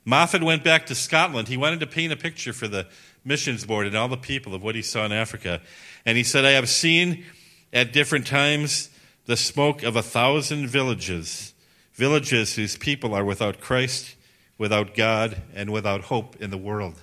Moffat 0.04 0.44
went 0.44 0.64
back 0.64 0.86
to 0.88 0.96
Scotland. 0.96 1.48
He 1.48 1.58
wanted 1.58 1.80
to 1.80 1.88
paint 1.88 2.14
a 2.14 2.18
picture 2.18 2.54
for 2.54 2.68
the 2.68 2.88
missions 3.24 3.66
board 3.66 3.88
and 3.88 3.96
all 3.96 4.08
the 4.08 4.18
people 4.18 4.54
of 4.54 4.62
what 4.62 4.76
he 4.76 4.82
saw 4.82 5.06
in 5.06 5.12
Africa. 5.12 5.62
And 6.06 6.18
he 6.18 6.24
said, 6.24 6.46
I 6.46 6.52
have 6.52 6.70
seen 6.70 7.26
at 7.74 7.92
different 7.92 8.28
times 8.28 8.90
the 9.26 9.36
smoke 9.36 9.82
of 9.82 9.96
a 9.96 10.04
thousand 10.04 10.68
villages, 10.68 11.54
villages 11.94 12.56
whose 12.56 12.78
people 12.78 13.16
are 13.16 13.26
without 13.26 13.60
Christ 13.60 14.16
without 14.58 14.96
God, 14.96 15.42
and 15.54 15.70
without 15.72 16.02
hope 16.02 16.38
in 16.38 16.50
the 16.50 16.58
world. 16.58 16.96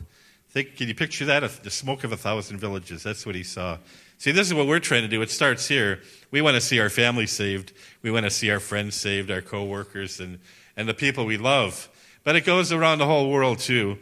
Think, 0.51 0.77
can 0.77 0.89
you 0.89 0.95
picture 0.95 1.25
that? 1.27 1.63
The 1.63 1.71
smoke 1.71 2.05
of 2.05 2.13
a 2.13 2.17
thousand 2.17 2.59
villages. 2.59 3.03
That's 3.03 3.25
what 3.25 3.35
he 3.35 3.43
saw. 3.43 3.79
See, 4.23 4.31
this 4.31 4.47
is 4.47 4.55
what 4.55 4.69
we're 4.69 4.79
trying 4.79 5.03
to 5.03 5.09
do. 5.09 5.21
It 5.21 5.33
starts 5.33 5.67
here. 5.67 5.99
We 6.31 6.43
want 6.43 6.55
to 6.55 6.61
see 6.61 6.79
our 6.79 6.91
family 6.91 7.27
saved. 7.27 7.73
We 8.03 8.13
want 8.13 8.25
to 8.25 8.31
see 8.31 8.53
our 8.53 8.61
friends 8.61 8.95
saved, 8.95 9.33
our 9.33 9.43
coworkers, 9.43 10.21
and, 10.21 10.39
and 10.77 10.89
the 10.89 10.95
people 10.95 11.27
we 11.27 11.39
love. 11.39 11.89
But 12.23 12.37
it 12.37 12.43
goes 12.43 12.71
around 12.71 12.99
the 12.99 13.07
whole 13.07 13.29
world, 13.29 13.59
too. 13.59 13.99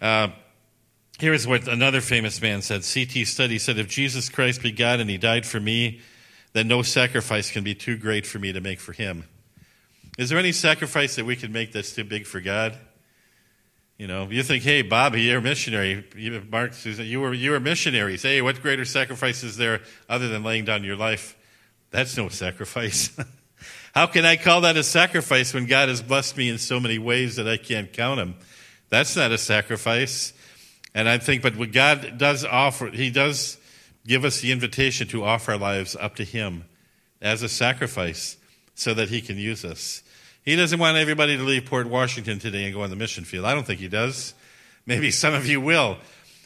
Uh, 0.00 0.28
here's 1.18 1.46
what 1.46 1.68
another 1.68 2.00
famous 2.00 2.40
man 2.40 2.62
said. 2.62 2.82
C.T. 2.82 3.26
Studd 3.26 3.50
said, 3.60 3.78
If 3.78 3.88
Jesus 3.88 4.30
Christ 4.30 4.62
be 4.62 4.72
God 4.72 5.00
and 5.00 5.10
he 5.10 5.18
died 5.18 5.44
for 5.44 5.60
me, 5.60 6.00
then 6.54 6.66
no 6.66 6.80
sacrifice 6.80 7.50
can 7.50 7.62
be 7.62 7.74
too 7.74 7.98
great 7.98 8.26
for 8.26 8.38
me 8.38 8.54
to 8.54 8.62
make 8.62 8.80
for 8.80 8.92
him. 8.92 9.24
Is 10.16 10.30
there 10.30 10.38
any 10.38 10.52
sacrifice 10.52 11.16
that 11.16 11.26
we 11.26 11.36
can 11.36 11.52
make 11.52 11.72
that's 11.72 11.92
too 11.92 12.04
big 12.04 12.24
for 12.24 12.40
God? 12.40 12.74
You 13.98 14.06
know, 14.06 14.28
you 14.30 14.44
think, 14.44 14.62
hey, 14.62 14.82
Bobby, 14.82 15.22
you're 15.22 15.38
a 15.38 15.42
missionary. 15.42 16.04
Mark, 16.52 16.72
Susan, 16.74 17.04
you 17.04 17.20
were, 17.20 17.34
you 17.34 17.50
were 17.50 17.58
missionaries. 17.58 18.22
Hey, 18.22 18.40
what 18.40 18.62
greater 18.62 18.84
sacrifice 18.84 19.42
is 19.42 19.56
there 19.56 19.80
other 20.08 20.28
than 20.28 20.44
laying 20.44 20.64
down 20.64 20.84
your 20.84 20.94
life? 20.94 21.36
That's 21.90 22.16
no 22.16 22.28
sacrifice. 22.28 23.10
How 23.96 24.06
can 24.06 24.24
I 24.24 24.36
call 24.36 24.60
that 24.60 24.76
a 24.76 24.84
sacrifice 24.84 25.52
when 25.52 25.66
God 25.66 25.88
has 25.88 26.00
blessed 26.00 26.36
me 26.36 26.48
in 26.48 26.58
so 26.58 26.78
many 26.78 26.98
ways 26.98 27.34
that 27.36 27.48
I 27.48 27.56
can't 27.56 27.92
count 27.92 28.18
them? 28.18 28.36
That's 28.88 29.16
not 29.16 29.32
a 29.32 29.38
sacrifice. 29.38 30.32
And 30.94 31.08
I 31.08 31.18
think, 31.18 31.42
but 31.42 31.56
what 31.56 31.72
God 31.72 32.18
does 32.18 32.44
offer, 32.44 32.90
He 32.90 33.10
does 33.10 33.58
give 34.06 34.24
us 34.24 34.40
the 34.40 34.52
invitation 34.52 35.08
to 35.08 35.24
offer 35.24 35.52
our 35.52 35.58
lives 35.58 35.96
up 35.96 36.14
to 36.16 36.24
Him 36.24 36.66
as 37.20 37.42
a 37.42 37.48
sacrifice 37.48 38.36
so 38.76 38.94
that 38.94 39.08
He 39.08 39.20
can 39.20 39.38
use 39.38 39.64
us. 39.64 40.04
He 40.48 40.56
doesn't 40.56 40.78
want 40.78 40.96
everybody 40.96 41.36
to 41.36 41.42
leave 41.42 41.66
Port 41.66 41.88
Washington 41.88 42.38
today 42.38 42.64
and 42.64 42.72
go 42.72 42.80
on 42.80 42.88
the 42.88 42.96
mission 42.96 43.24
field. 43.24 43.44
I 43.44 43.52
don't 43.52 43.66
think 43.66 43.80
he 43.80 43.88
does. 43.88 44.32
Maybe 44.86 45.10
some 45.10 45.34
of 45.34 45.44
you 45.46 45.60
will. 45.60 45.98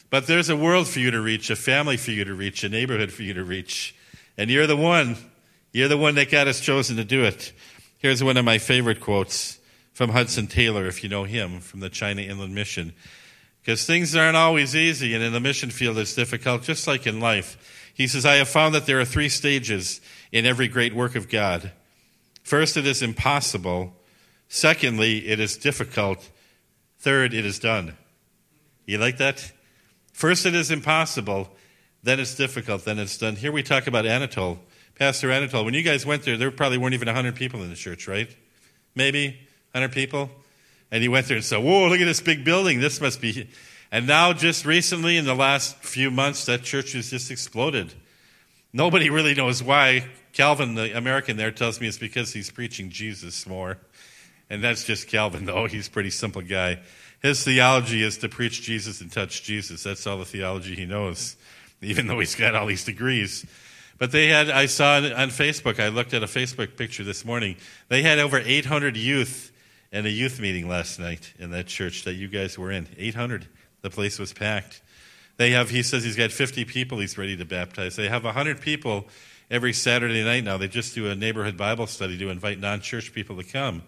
But 0.09 0.27
there's 0.27 0.49
a 0.49 0.57
world 0.57 0.89
for 0.89 0.99
you 0.99 1.09
to 1.11 1.21
reach, 1.21 1.49
a 1.49 1.55
family 1.55 1.95
for 1.95 2.11
you 2.11 2.25
to 2.25 2.33
reach, 2.33 2.65
a 2.65 2.69
neighborhood 2.69 3.13
for 3.13 3.23
you 3.23 3.33
to 3.33 3.45
reach. 3.45 3.95
And 4.37 4.49
you're 4.49 4.67
the 4.67 4.75
one. 4.75 5.15
You're 5.71 5.87
the 5.87 5.95
one 5.95 6.15
that 6.15 6.29
God 6.29 6.47
has 6.47 6.59
chosen 6.59 6.97
to 6.97 7.05
do 7.05 7.23
it. 7.23 7.53
Here's 7.97 8.21
one 8.21 8.35
of 8.35 8.43
my 8.43 8.57
favorite 8.57 8.99
quotes 8.99 9.57
from 9.93 10.09
Hudson 10.09 10.47
Taylor, 10.47 10.85
if 10.85 11.01
you 11.01 11.07
know 11.07 11.23
him, 11.23 11.61
from 11.61 11.79
the 11.79 11.89
China 11.89 12.23
Inland 12.23 12.53
Mission. 12.53 12.91
Because 13.61 13.85
things 13.85 14.13
aren't 14.17 14.35
always 14.35 14.75
easy, 14.75 15.13
and 15.13 15.23
in 15.23 15.31
the 15.31 15.39
mission 15.39 15.69
field 15.69 15.97
it's 15.97 16.13
difficult, 16.13 16.63
just 16.63 16.87
like 16.87 17.07
in 17.07 17.21
life. 17.21 17.89
He 17.93 18.07
says, 18.07 18.25
I 18.25 18.35
have 18.35 18.49
found 18.49 18.75
that 18.75 18.85
there 18.85 18.99
are 18.99 19.05
three 19.05 19.29
stages 19.29 20.01
in 20.33 20.45
every 20.45 20.67
great 20.67 20.93
work 20.93 21.15
of 21.15 21.29
God. 21.29 21.71
First, 22.43 22.77
it 22.77 22.85
is 22.85 23.01
impossible. 23.01 23.93
Secondly, 24.49 25.27
it 25.27 25.39
is 25.39 25.57
difficult. 25.57 26.29
Third, 26.99 27.33
it 27.33 27.45
is 27.45 27.57
done. 27.57 27.97
You 28.85 28.97
like 28.97 29.17
that? 29.17 29.51
First, 30.11 30.45
it 30.45 30.53
is 30.53 30.69
impossible. 30.69 31.49
Then 32.03 32.19
it's 32.19 32.35
difficult. 32.35 32.85
Then 32.85 32.99
it's 32.99 33.17
done. 33.17 33.37
Here 33.37 33.51
we 33.51 33.63
talk 33.63 33.87
about 33.87 34.05
Anatole. 34.05 34.59
Pastor 34.95 35.31
Anatole, 35.31 35.65
when 35.65 35.73
you 35.73 35.81
guys 35.81 36.05
went 36.05 36.23
there, 36.23 36.37
there 36.37 36.51
probably 36.51 36.77
weren't 36.77 36.93
even 36.93 37.07
100 37.07 37.35
people 37.35 37.63
in 37.63 37.69
the 37.69 37.75
church, 37.75 38.07
right? 38.07 38.29
Maybe 38.93 39.39
100 39.71 39.91
people? 39.91 40.29
And 40.91 41.01
he 41.01 41.09
went 41.09 41.27
there 41.27 41.37
and 41.37 41.45
said, 41.45 41.63
Whoa, 41.63 41.87
look 41.87 41.99
at 41.99 42.05
this 42.05 42.21
big 42.21 42.45
building. 42.45 42.79
This 42.79 43.01
must 43.01 43.19
be. 43.19 43.49
And 43.91 44.05
now, 44.05 44.33
just 44.33 44.65
recently, 44.65 45.17
in 45.17 45.25
the 45.25 45.33
last 45.33 45.77
few 45.77 46.11
months, 46.11 46.45
that 46.45 46.63
church 46.63 46.91
has 46.93 47.09
just 47.09 47.31
exploded. 47.31 47.93
Nobody 48.71 49.09
really 49.09 49.33
knows 49.33 49.63
why. 49.63 50.05
Calvin, 50.33 50.75
the 50.75 50.97
American 50.97 51.37
there, 51.37 51.51
tells 51.51 51.79
me 51.79 51.87
it's 51.87 51.97
because 51.97 52.33
he's 52.33 52.51
preaching 52.51 52.89
Jesus 52.89 53.47
more. 53.47 53.77
And 54.49 54.63
that's 54.63 54.83
just 54.83 55.07
Calvin, 55.07 55.45
though. 55.45 55.67
He's 55.67 55.87
a 55.87 55.91
pretty 55.91 56.09
simple 56.09 56.41
guy. 56.41 56.79
His 57.21 57.43
theology 57.43 58.03
is 58.03 58.17
to 58.19 58.29
preach 58.29 58.61
Jesus 58.61 58.99
and 58.99 59.11
touch 59.11 59.43
Jesus. 59.43 59.83
That's 59.83 60.05
all 60.05 60.17
the 60.17 60.25
theology 60.25 60.75
he 60.75 60.85
knows, 60.85 61.37
even 61.81 62.07
though 62.07 62.19
he's 62.19 62.35
got 62.35 62.53
all 62.53 62.65
these 62.65 62.83
degrees. 62.83 63.45
But 63.97 64.11
they 64.11 64.27
had, 64.27 64.49
I 64.49 64.65
saw 64.65 64.97
on 64.97 65.29
Facebook, 65.29 65.79
I 65.79 65.87
looked 65.87 66.13
at 66.13 66.23
a 66.23 66.27
Facebook 66.27 66.75
picture 66.75 67.03
this 67.03 67.23
morning. 67.23 67.55
They 67.87 68.01
had 68.01 68.19
over 68.19 68.39
800 68.39 68.97
youth 68.97 69.51
in 69.91 70.05
a 70.05 70.09
youth 70.09 70.39
meeting 70.39 70.67
last 70.67 70.99
night 70.99 71.31
in 71.39 71.51
that 71.51 71.67
church 71.67 72.03
that 72.03 72.15
you 72.15 72.27
guys 72.27 72.57
were 72.57 72.71
in. 72.71 72.87
800. 72.97 73.47
The 73.81 73.89
place 73.89 74.19
was 74.19 74.33
packed. 74.33 74.81
They 75.37 75.51
have, 75.51 75.69
he 75.69 75.83
says 75.83 76.03
he's 76.03 76.15
got 76.15 76.31
50 76.31 76.65
people 76.65 76.99
he's 76.99 77.17
ready 77.17 77.37
to 77.37 77.45
baptize. 77.45 77.95
They 77.95 78.09
have 78.09 78.23
100 78.23 78.59
people 78.59 79.07
every 79.53 79.71
Saturday 79.71 80.23
night 80.23 80.43
now. 80.43 80.57
They 80.57 80.67
just 80.67 80.95
do 80.95 81.09
a 81.09 81.15
neighborhood 81.15 81.55
Bible 81.55 81.85
study 81.85 82.17
to 82.17 82.29
invite 82.29 82.59
non 82.59 82.81
church 82.81 83.13
people 83.13 83.37
to 83.37 83.43
come. 83.43 83.83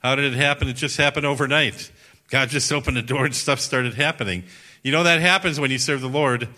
How 0.00 0.16
did 0.16 0.34
it 0.34 0.36
happen? 0.36 0.68
It 0.68 0.74
just 0.74 0.96
happened 0.96 1.24
overnight. 1.24 1.90
God 2.28 2.48
just 2.48 2.70
opened 2.72 2.96
the 2.96 3.02
door 3.02 3.24
and 3.24 3.34
stuff 3.34 3.60
started 3.60 3.94
happening. 3.94 4.42
You 4.82 4.90
know, 4.90 5.04
that 5.04 5.20
happens 5.20 5.60
when 5.60 5.70
you 5.70 5.78
serve 5.78 6.00
the 6.00 6.08
Lord. 6.08 6.48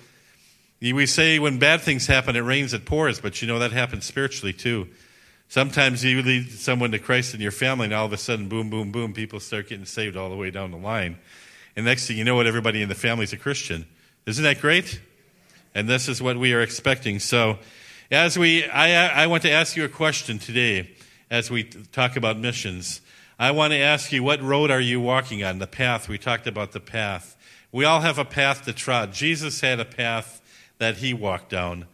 We 0.80 1.06
say 1.06 1.38
when 1.38 1.58
bad 1.58 1.82
things 1.82 2.06
happen, 2.06 2.34
it 2.34 2.40
rains, 2.40 2.72
it 2.72 2.86
pours, 2.86 3.20
but 3.20 3.42
you 3.42 3.48
know, 3.48 3.58
that 3.58 3.72
happens 3.72 4.06
spiritually 4.06 4.54
too. 4.54 4.88
Sometimes 5.48 6.02
you 6.02 6.22
lead 6.22 6.50
someone 6.50 6.90
to 6.92 6.98
Christ 6.98 7.34
in 7.34 7.40
your 7.40 7.52
family, 7.52 7.84
and 7.84 7.94
all 7.94 8.06
of 8.06 8.12
a 8.12 8.16
sudden, 8.16 8.48
boom, 8.48 8.68
boom, 8.68 8.90
boom, 8.90 9.12
people 9.12 9.38
start 9.38 9.68
getting 9.68 9.84
saved 9.84 10.16
all 10.16 10.28
the 10.28 10.36
way 10.36 10.50
down 10.50 10.70
the 10.72 10.76
line. 10.76 11.18
And 11.76 11.84
next 11.84 12.08
thing 12.08 12.16
you 12.16 12.24
know, 12.24 12.34
what 12.34 12.46
everybody 12.46 12.82
in 12.82 12.88
the 12.88 12.96
family 12.96 13.24
is 13.24 13.32
a 13.32 13.36
Christian. 13.36 13.86
Isn't 14.26 14.44
that 14.44 14.60
great? 14.60 15.00
And 15.74 15.88
this 15.88 16.08
is 16.08 16.20
what 16.20 16.36
we 16.36 16.52
are 16.52 16.62
expecting. 16.62 17.20
So, 17.20 17.58
as 18.10 18.38
we, 18.38 18.64
I, 18.66 19.24
I 19.24 19.26
want 19.26 19.42
to 19.42 19.50
ask 19.50 19.76
you 19.76 19.84
a 19.84 19.88
question 19.88 20.38
today 20.38 20.90
as 21.30 21.50
we 21.50 21.64
talk 21.64 22.16
about 22.16 22.38
missions. 22.38 23.00
I 23.38 23.50
want 23.50 23.72
to 23.72 23.78
ask 23.78 24.12
you, 24.12 24.22
what 24.22 24.40
road 24.40 24.70
are 24.70 24.80
you 24.80 25.00
walking 25.00 25.42
on? 25.42 25.58
The 25.58 25.66
path. 25.66 26.08
We 26.08 26.16
talked 26.16 26.46
about 26.46 26.72
the 26.72 26.80
path. 26.80 27.36
We 27.72 27.84
all 27.84 28.00
have 28.00 28.18
a 28.18 28.24
path 28.24 28.64
to 28.64 28.72
trod. 28.72 29.12
Jesus 29.12 29.60
had 29.60 29.80
a 29.80 29.84
path 29.84 30.40
that 30.78 30.98
he 30.98 31.14
walked 31.14 31.50
down. 31.50 31.86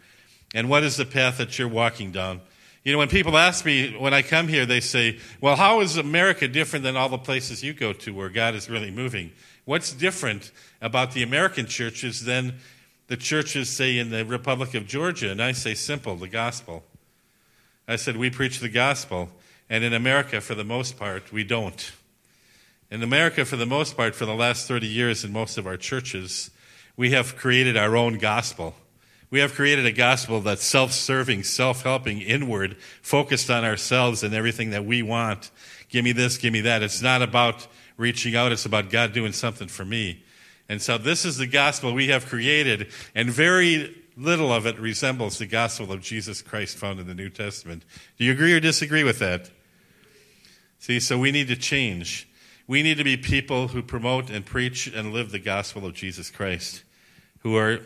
And 0.55 0.69
what 0.69 0.83
is 0.83 0.97
the 0.97 1.07
path 1.07 1.39
that 1.39 1.59
you're 1.59 1.67
walking 1.67 2.13
down? 2.13 2.43
You 2.85 2.93
know, 2.93 2.99
when 2.99 3.09
people 3.09 3.39
ask 3.39 3.65
me, 3.65 3.97
when 3.97 4.13
I 4.13 4.23
come 4.23 4.49
here, 4.49 4.67
they 4.67 4.81
say, 4.81 5.19
well, 5.41 5.57
how 5.57 5.81
is 5.81 5.97
America 5.97 6.47
different 6.47 6.83
than 6.83 6.97
all 6.97 7.09
the 7.09 7.17
places 7.17 7.63
you 7.63 7.73
go 7.73 7.93
to 7.95 8.13
where 8.13 8.29
God 8.29 8.55
is 8.55 8.69
really 8.69 8.91
moving? 8.91 9.33
What's 9.65 9.93
different 9.93 10.51
about 10.81 11.13
the 11.13 11.23
American 11.23 11.67
churches 11.67 12.25
than 12.25 12.57
the 13.13 13.17
churches, 13.19 13.69
say, 13.69 13.99
in 13.99 14.09
the 14.09 14.25
Republic 14.25 14.73
of 14.73 14.87
Georgia, 14.87 15.31
and 15.31 15.43
I 15.43 15.53
say 15.53 15.75
simple, 15.75 16.17
the 16.17 16.29
gospel. 16.29 16.83
I 17.87 17.97
said, 17.97 18.17
we 18.17 18.31
preach 18.31 18.59
the 18.61 18.71
gospel. 18.71 19.29
And 19.69 19.85
in 19.85 19.93
America, 19.93 20.41
for 20.41 20.55
the 20.55 20.65
most 20.65 20.99
part, 20.99 21.31
we 21.31 21.45
don't. 21.45 21.93
In 22.91 23.03
America, 23.03 23.45
for 23.45 23.57
the 23.57 23.67
most 23.67 23.99
part, 23.99 24.15
for 24.15 24.25
the 24.25 24.35
last 24.35 24.67
30 24.67 24.87
years 24.87 25.25
in 25.25 25.31
most 25.31 25.59
of 25.59 25.67
our 25.67 25.77
churches, 25.77 26.51
we 26.97 27.11
have 27.11 27.37
created 27.37 27.77
our 27.77 27.99
own 27.99 28.17
gospel. 28.17 28.75
We 29.29 29.41
have 29.41 29.53
created 29.53 29.85
a 29.85 29.93
gospel 29.93 30.41
that's 30.41 30.65
self 30.65 30.93
serving, 30.93 31.43
self 31.43 31.83
helping, 31.83 32.23
inward, 32.23 32.79
focused 33.03 33.51
on 33.51 33.63
ourselves 33.63 34.23
and 34.23 34.33
everything 34.33 34.71
that 34.71 34.87
we 34.87 35.03
want. 35.03 35.51
Give 35.91 36.03
me 36.03 36.13
this, 36.13 36.39
give 36.39 36.55
me 36.55 36.63
that. 36.63 36.83
It's 36.83 37.03
not 37.03 37.21
about 37.21 37.67
reaching 37.99 38.35
out, 38.35 38.53
it's 38.53 38.65
about 38.65 38.89
God 38.89 39.13
doing 39.13 39.33
something 39.33 39.69
for 39.69 39.85
me. 39.85 40.23
And 40.73 40.81
so 40.81 40.97
this 40.97 41.27
is 41.27 41.37
the 41.37 41.47
gospel 41.47 41.93
we 41.93 42.09
have 42.09 42.25
created, 42.25 42.89
and 43.15 43.29
very 43.29 43.95
little 44.17 44.51
of 44.51 44.65
it 44.65 44.79
resembles 44.79 45.37
the 45.37 45.45
gospel 45.45 45.93
of 45.93 46.01
Jesus 46.01 46.41
Christ 46.41 46.79
found 46.79 46.99
in 46.99 47.07
the 47.07 47.13
New 47.13 47.29
Testament. 47.29 47.85
Do 48.17 48.25
you 48.25 48.33
agree 48.33 48.55
or 48.55 48.59
disagree 48.59 49.05
with 49.05 49.19
that? 49.19 49.51
See, 50.79 50.99
so 50.99 51.19
we 51.19 51.31
need 51.31 51.49
to 51.49 51.57
change. 51.57 52.27
We 52.67 52.83
need 52.83 52.97
to 52.97 53.05
be 53.05 53.19
people 53.19 53.69
who 53.69 53.83
promote 53.83 54.31
and 54.31 54.47
preach 54.47 54.87
and 54.87 55.13
live 55.13 55.31
the 55.31 55.39
gospel 55.39 55.85
of 55.85 55.93
Jesus 55.93 56.31
Christ, 56.31 56.85
who 57.41 57.55
are 57.59 57.81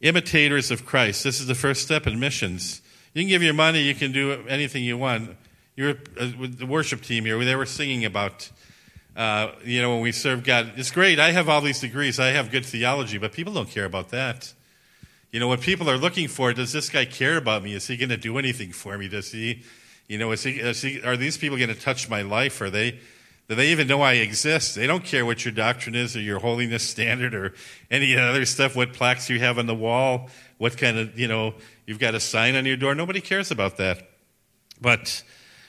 imitators 0.00 0.70
of 0.70 0.86
Christ. 0.86 1.24
This 1.24 1.38
is 1.38 1.48
the 1.48 1.54
first 1.54 1.82
step 1.82 2.06
in 2.06 2.18
missions. 2.18 2.80
You 3.12 3.24
can 3.24 3.28
give 3.28 3.42
your 3.42 3.52
money, 3.52 3.82
you 3.82 3.94
can 3.94 4.10
do 4.10 4.42
anything 4.48 4.84
you 4.84 4.96
want. 4.96 5.36
You're 5.76 5.96
uh, 6.18 6.30
with 6.40 6.58
the 6.58 6.66
worship 6.66 7.02
team 7.02 7.26
here, 7.26 7.44
they 7.44 7.56
were 7.56 7.66
singing 7.66 8.06
about 8.06 8.50
uh, 9.16 9.52
you 9.64 9.82
know, 9.82 9.90
when 9.90 10.00
we 10.00 10.12
serve 10.12 10.44
God, 10.44 10.72
it's 10.76 10.90
great. 10.90 11.18
I 11.18 11.32
have 11.32 11.48
all 11.48 11.60
these 11.60 11.80
degrees. 11.80 12.18
I 12.18 12.28
have 12.28 12.50
good 12.50 12.64
theology, 12.64 13.18
but 13.18 13.32
people 13.32 13.52
don't 13.52 13.68
care 13.68 13.84
about 13.84 14.10
that. 14.10 14.52
You 15.30 15.40
know, 15.40 15.48
what 15.48 15.60
people 15.60 15.88
are 15.88 15.98
looking 15.98 16.28
for, 16.28 16.52
does 16.52 16.72
this 16.72 16.90
guy 16.90 17.04
care 17.04 17.36
about 17.36 17.62
me? 17.62 17.74
Is 17.74 17.86
he 17.86 17.96
going 17.96 18.10
to 18.10 18.16
do 18.16 18.38
anything 18.38 18.72
for 18.72 18.96
me? 18.98 19.08
Does 19.08 19.32
he, 19.32 19.62
you 20.08 20.18
know, 20.18 20.32
is 20.32 20.42
he, 20.42 20.52
is 20.52 20.82
he, 20.82 21.02
are 21.02 21.16
these 21.16 21.38
people 21.38 21.56
going 21.56 21.70
to 21.70 21.78
touch 21.78 22.08
my 22.08 22.22
life? 22.22 22.60
Are 22.60 22.70
they, 22.70 23.00
do 23.48 23.54
they 23.54 23.68
even 23.68 23.86
know 23.86 24.02
I 24.02 24.14
exist? 24.14 24.76
They 24.76 24.86
don't 24.86 25.04
care 25.04 25.26
what 25.26 25.44
your 25.44 25.52
doctrine 25.52 25.94
is 25.94 26.16
or 26.16 26.20
your 26.20 26.38
holiness 26.38 26.88
standard 26.88 27.34
or 27.34 27.54
any 27.90 28.16
other 28.16 28.44
stuff, 28.46 28.76
what 28.76 28.92
plaques 28.92 29.28
you 29.28 29.38
have 29.40 29.58
on 29.58 29.66
the 29.66 29.74
wall, 29.74 30.30
what 30.58 30.76
kind 30.76 30.98
of, 30.98 31.18
you 31.18 31.28
know, 31.28 31.54
you've 31.86 31.98
got 31.98 32.14
a 32.14 32.20
sign 32.20 32.54
on 32.54 32.64
your 32.66 32.76
door. 32.76 32.94
Nobody 32.94 33.20
cares 33.20 33.50
about 33.50 33.76
that. 33.78 34.08
But 34.80 35.22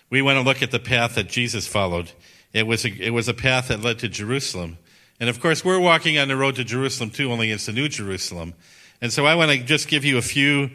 we 0.10 0.22
want 0.22 0.38
to 0.38 0.42
look 0.42 0.62
at 0.62 0.72
the 0.72 0.80
path 0.80 1.16
that 1.16 1.28
Jesus 1.28 1.68
followed. 1.68 2.12
It 2.54 2.68
was, 2.68 2.86
a, 2.86 2.90
it 2.90 3.10
was 3.10 3.28
a 3.28 3.34
path 3.34 3.68
that 3.70 3.82
led 3.82 4.00
to 4.00 4.08
Jerusalem. 4.08 4.78
And 5.20 5.30
of 5.30 5.40
course, 5.40 5.66
we're 5.66 5.80
walking 5.80 6.18
on 6.18 6.28
the 6.28 6.38
road 6.38 6.56
to 6.56 6.64
Jerusalem 6.64 7.10
too, 7.10 7.32
only 7.32 7.52
it's 7.52 7.66
the 7.66 7.74
New 7.74 7.90
Jerusalem. 7.90 8.54
And 9.02 9.12
so 9.12 9.26
I 9.26 9.36
want 9.36 9.52
to 9.52 9.58
just 9.58 9.88
give 9.88 10.06
you 10.06 10.18
a 10.18 10.22
few 10.22 10.70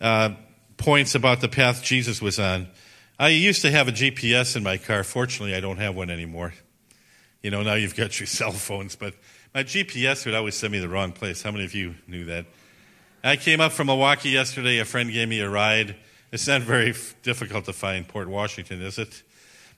uh, 0.00 0.30
points 0.76 1.14
about 1.14 1.40
the 1.40 1.48
path 1.48 1.82
Jesus 1.82 2.22
was 2.22 2.38
on. 2.38 2.68
I 3.18 3.28
used 3.28 3.62
to 3.62 3.70
have 3.70 3.88
a 3.88 3.92
GPS 3.92 4.56
in 4.56 4.62
my 4.62 4.76
car. 4.78 5.04
Fortunately, 5.04 5.54
I 5.54 5.60
don't 5.60 5.76
have 5.78 5.94
one 5.94 6.10
anymore. 6.10 6.54
You 7.42 7.50
know, 7.50 7.62
now 7.62 7.74
you've 7.74 7.96
got 7.96 8.18
your 8.20 8.26
cell 8.28 8.52
phones, 8.52 8.96
but 8.96 9.14
my 9.54 9.64
GPS 9.64 10.24
would 10.26 10.34
always 10.34 10.54
send 10.54 10.72
me 10.72 10.78
the 10.78 10.88
wrong 10.88 11.12
place. 11.12 11.42
How 11.42 11.50
many 11.50 11.64
of 11.64 11.74
you 11.74 11.94
knew 12.06 12.24
that? 12.26 12.46
I 13.22 13.36
came 13.36 13.60
up 13.60 13.72
from 13.72 13.88
Milwaukee 13.88 14.30
yesterday. 14.30 14.78
A 14.78 14.84
friend 14.84 15.12
gave 15.12 15.28
me 15.28 15.40
a 15.40 15.48
ride. 15.48 15.96
It's 16.32 16.46
not 16.46 16.62
very 16.62 16.94
difficult 17.22 17.64
to 17.66 17.72
find 17.72 18.06
Port 18.06 18.28
Washington, 18.28 18.80
is 18.80 18.98
it? 18.98 19.22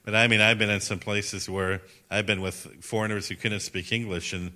But 0.05 0.15
I 0.15 0.27
mean, 0.27 0.41
I've 0.41 0.59
been 0.59 0.69
in 0.69 0.81
some 0.81 0.99
places 0.99 1.49
where 1.49 1.81
I've 2.11 2.25
been 2.25 2.41
with 2.41 2.83
foreigners 2.83 3.29
who 3.29 3.35
couldn't 3.35 3.61
speak 3.61 3.91
English, 3.91 4.33
and 4.33 4.51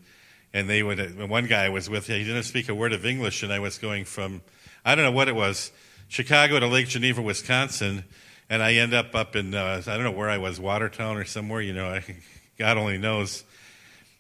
and 0.54 0.70
they 0.70 0.84
would. 0.84 1.30
One 1.30 1.48
guy 1.48 1.66
I 1.66 1.70
was 1.70 1.90
with, 1.90 2.08
he 2.08 2.24
didn't 2.24 2.44
speak 2.44 2.70
a 2.70 2.76
word 2.76 2.94
of 2.94 3.06
English, 3.06 3.44
and 3.44 3.54
I 3.54 3.60
was 3.60 3.78
going 3.78 4.06
from, 4.06 4.42
I 4.84 4.96
don't 4.96 5.06
know 5.06 5.12
what 5.12 5.28
it 5.28 5.36
was, 5.36 5.72
Chicago 6.08 6.60
to 6.60 6.68
Lake 6.68 6.88
Geneva, 6.88 7.22
Wisconsin, 7.22 8.04
and 8.50 8.64
I 8.64 8.74
end 8.76 8.94
up 8.94 9.14
up 9.14 9.36
in, 9.36 9.54
uh, 9.54 9.82
I 9.86 9.96
don't 9.96 10.04
know 10.04 10.12
where 10.12 10.30
I 10.30 10.38
was, 10.38 10.60
Watertown 10.60 11.18
or 11.18 11.26
somewhere. 11.26 11.62
You 11.62 11.74
know, 11.74 11.88
I, 11.88 12.04
God 12.58 12.78
only 12.78 12.98
knows. 12.98 13.44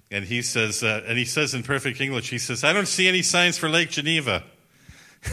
And 0.10 0.24
he 0.24 0.42
says, 0.42 0.84
uh, 0.84 1.04
and 1.06 1.18
he 1.18 1.26
says 1.26 1.54
in 1.54 1.64
perfect 1.64 2.00
English, 2.00 2.30
he 2.30 2.38
says, 2.38 2.64
I 2.64 2.72
don't 2.72 2.88
see 2.88 3.08
any 3.08 3.22
signs 3.22 3.58
for 3.58 3.68
Lake 3.68 3.90
Geneva. 3.90 4.44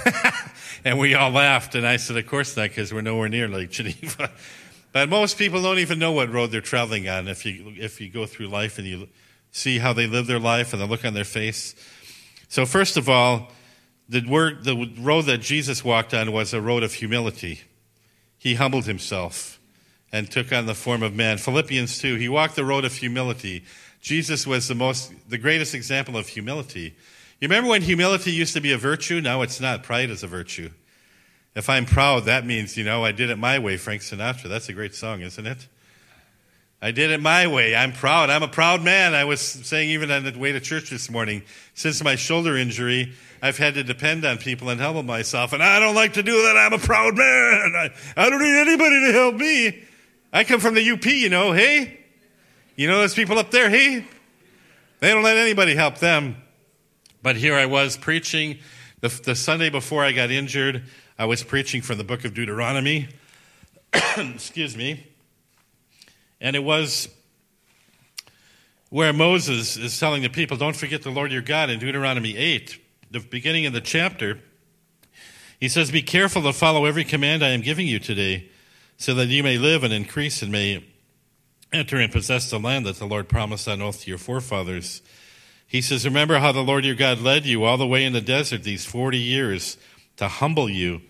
and 0.84 0.98
we 0.98 1.14
all 1.14 1.30
laughed, 1.30 1.74
and 1.74 1.86
I 1.86 1.96
said, 1.96 2.16
Of 2.16 2.26
course 2.26 2.56
not, 2.56 2.70
because 2.70 2.92
we're 2.92 3.02
nowhere 3.02 3.28
near 3.28 3.48
Lake 3.48 3.70
Geneva. 3.70 4.30
but 4.94 5.08
most 5.08 5.38
people 5.38 5.60
don't 5.60 5.80
even 5.80 5.98
know 5.98 6.12
what 6.12 6.32
road 6.32 6.52
they're 6.52 6.60
traveling 6.60 7.08
on 7.08 7.26
if 7.26 7.44
you, 7.44 7.74
if 7.76 8.00
you 8.00 8.08
go 8.08 8.26
through 8.26 8.46
life 8.46 8.78
and 8.78 8.86
you 8.86 9.08
see 9.50 9.80
how 9.80 9.92
they 9.92 10.06
live 10.06 10.28
their 10.28 10.38
life 10.38 10.72
and 10.72 10.80
the 10.80 10.86
look 10.86 11.04
on 11.04 11.14
their 11.14 11.24
face. 11.24 11.74
So, 12.48 12.64
first 12.64 12.96
of 12.96 13.08
all, 13.08 13.50
the, 14.08 14.24
word, 14.24 14.62
the 14.62 14.94
road 15.00 15.22
that 15.22 15.38
Jesus 15.38 15.84
walked 15.84 16.14
on 16.14 16.30
was 16.30 16.54
a 16.54 16.60
road 16.60 16.84
of 16.84 16.94
humility. 16.94 17.62
He 18.38 18.54
humbled 18.54 18.84
himself 18.84 19.58
and 20.12 20.30
took 20.30 20.52
on 20.52 20.66
the 20.66 20.76
form 20.76 21.02
of 21.02 21.12
man. 21.12 21.38
Philippians 21.38 21.98
2, 21.98 22.14
he 22.14 22.28
walked 22.28 22.54
the 22.54 22.64
road 22.64 22.84
of 22.84 22.94
humility. 22.94 23.64
Jesus 24.00 24.46
was 24.46 24.68
the 24.68 24.76
most, 24.76 25.12
the 25.28 25.38
greatest 25.38 25.74
example 25.74 26.16
of 26.16 26.28
humility. 26.28 26.94
You 27.40 27.48
remember 27.48 27.70
when 27.70 27.82
humility 27.82 28.30
used 28.30 28.54
to 28.54 28.60
be 28.60 28.70
a 28.70 28.78
virtue? 28.78 29.20
Now 29.20 29.42
it's 29.42 29.60
not. 29.60 29.82
Pride 29.82 30.10
is 30.10 30.22
a 30.22 30.28
virtue. 30.28 30.70
If 31.54 31.70
I'm 31.70 31.86
proud, 31.86 32.24
that 32.24 32.44
means, 32.44 32.76
you 32.76 32.84
know, 32.84 33.04
I 33.04 33.12
did 33.12 33.30
it 33.30 33.38
my 33.38 33.58
way, 33.58 33.76
Frank 33.76 34.02
Sinatra. 34.02 34.48
That's 34.48 34.68
a 34.68 34.72
great 34.72 34.94
song, 34.94 35.20
isn't 35.20 35.46
it? 35.46 35.68
I 36.82 36.90
did 36.90 37.10
it 37.10 37.20
my 37.20 37.46
way. 37.46 37.74
I'm 37.74 37.92
proud. 37.92 38.28
I'm 38.28 38.42
a 38.42 38.48
proud 38.48 38.82
man. 38.82 39.14
I 39.14 39.24
was 39.24 39.40
saying 39.40 39.88
even 39.90 40.10
on 40.10 40.24
the 40.24 40.38
way 40.38 40.52
to 40.52 40.60
church 40.60 40.90
this 40.90 41.08
morning, 41.08 41.42
since 41.72 42.02
my 42.04 42.16
shoulder 42.16 42.56
injury, 42.58 43.14
I've 43.40 43.56
had 43.56 43.74
to 43.74 43.84
depend 43.84 44.24
on 44.24 44.36
people 44.36 44.68
and 44.68 44.80
help 44.80 45.02
myself. 45.06 45.52
And 45.52 45.62
I 45.62 45.78
don't 45.78 45.94
like 45.94 46.14
to 46.14 46.22
do 46.22 46.42
that. 46.42 46.56
I'm 46.58 46.72
a 46.72 46.78
proud 46.78 47.16
man. 47.16 47.72
I, 47.74 47.90
I 48.16 48.28
don't 48.28 48.42
need 48.42 48.60
anybody 48.60 49.06
to 49.06 49.12
help 49.12 49.36
me. 49.36 49.84
I 50.32 50.44
come 50.44 50.60
from 50.60 50.74
the 50.74 50.90
UP, 50.90 51.06
you 51.06 51.30
know, 51.30 51.52
hey? 51.52 52.00
You 52.76 52.88
know 52.88 52.98
those 52.98 53.14
people 53.14 53.38
up 53.38 53.50
there, 53.50 53.70
hey? 53.70 54.04
They 55.00 55.10
don't 55.10 55.22
let 55.22 55.36
anybody 55.36 55.74
help 55.74 55.98
them. 55.98 56.36
But 57.22 57.36
here 57.36 57.54
I 57.54 57.66
was 57.66 57.96
preaching. 57.96 58.58
The, 59.00 59.08
the 59.08 59.34
Sunday 59.34 59.70
before 59.70 60.04
I 60.04 60.12
got 60.12 60.30
injured, 60.30 60.82
I 61.16 61.26
was 61.26 61.44
preaching 61.44 61.80
from 61.80 61.98
the 61.98 62.04
book 62.04 62.24
of 62.24 62.34
Deuteronomy. 62.34 63.06
Excuse 64.16 64.76
me. 64.76 65.06
And 66.40 66.56
it 66.56 66.64
was 66.64 67.08
where 68.90 69.12
Moses 69.12 69.76
is 69.76 69.98
telling 69.98 70.22
the 70.22 70.28
people, 70.28 70.56
don't 70.56 70.74
forget 70.74 71.02
the 71.02 71.10
Lord 71.10 71.30
your 71.30 71.40
God 71.40 71.70
in 71.70 71.78
Deuteronomy 71.78 72.36
8, 72.36 72.80
the 73.12 73.20
beginning 73.20 73.64
of 73.64 73.72
the 73.72 73.80
chapter. 73.80 74.40
He 75.60 75.68
says, 75.68 75.92
Be 75.92 76.02
careful 76.02 76.42
to 76.42 76.52
follow 76.52 76.84
every 76.84 77.04
command 77.04 77.44
I 77.44 77.50
am 77.50 77.60
giving 77.60 77.86
you 77.86 78.00
today, 78.00 78.50
so 78.96 79.14
that 79.14 79.28
you 79.28 79.44
may 79.44 79.56
live 79.56 79.84
and 79.84 79.94
increase 79.94 80.42
and 80.42 80.50
may 80.50 80.84
enter 81.72 81.96
and 81.96 82.10
possess 82.10 82.50
the 82.50 82.58
land 82.58 82.86
that 82.86 82.96
the 82.96 83.06
Lord 83.06 83.28
promised 83.28 83.68
on 83.68 83.80
oath 83.80 84.02
to 84.02 84.10
your 84.10 84.18
forefathers. 84.18 85.00
He 85.64 85.80
says, 85.80 86.04
Remember 86.04 86.40
how 86.40 86.50
the 86.50 86.64
Lord 86.64 86.84
your 86.84 86.96
God 86.96 87.20
led 87.20 87.46
you 87.46 87.62
all 87.62 87.78
the 87.78 87.86
way 87.86 88.04
in 88.04 88.12
the 88.12 88.20
desert 88.20 88.64
these 88.64 88.84
40 88.84 89.16
years 89.16 89.76
to 90.16 90.28
humble 90.28 90.68
you 90.68 91.02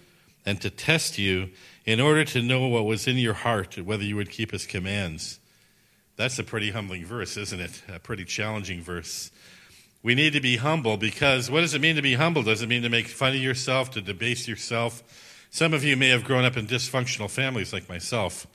and 0.47 0.61
to 0.61 0.71
test 0.71 1.19
you 1.19 1.51
in 1.85 2.01
order 2.01 2.25
to 2.25 2.43
know 2.43 2.69
what 2.69 2.85
was 2.85 3.07
in 3.07 3.17
your 3.17 3.35
heart, 3.35 3.77
whether 3.79 4.05
you 4.05 4.17
would 4.17 4.31
keep 4.31 4.51
his 4.51 4.67
commands. 4.67 5.39
That's 6.17 6.39
a 6.39 6.45
pretty 6.45 6.71
humbling 6.71 7.05
verse, 7.05 7.37
isn't 7.37 7.61
it? 7.61 7.83
A 7.93 7.99
pretty 7.99 8.25
challenging 8.25 8.83
verse. 8.83 9.31
We 10.03 10.15
need 10.15 10.35
to 10.35 10.41
be 10.41 10.57
humble 10.57 10.97
because 10.97 11.51
what 11.51 11.63
does 11.63 11.75
it 11.75 11.81
mean 11.81 11.97
to 11.97 12.03
be 12.03 12.15
humble? 12.15 12.43
Does 12.43 12.63
it 12.63 12.69
mean 12.69 12.83
to 12.83 12.91
make 12.91 13.09
fun 13.09 13.31
of 13.31 13.43
yourself, 13.43 13.91
to 13.93 14.01
debase 14.01 14.47
yourself? 14.47 15.03
Some 15.51 15.73
of 15.73 15.85
you 15.85 15.97
may 15.97 16.09
have 16.09 16.25
grown 16.25 16.45
up 16.45 16.57
in 16.57 16.67
dysfunctional 16.67 17.31
families 17.31 17.73
like 17.73 17.89
myself, 17.89 18.47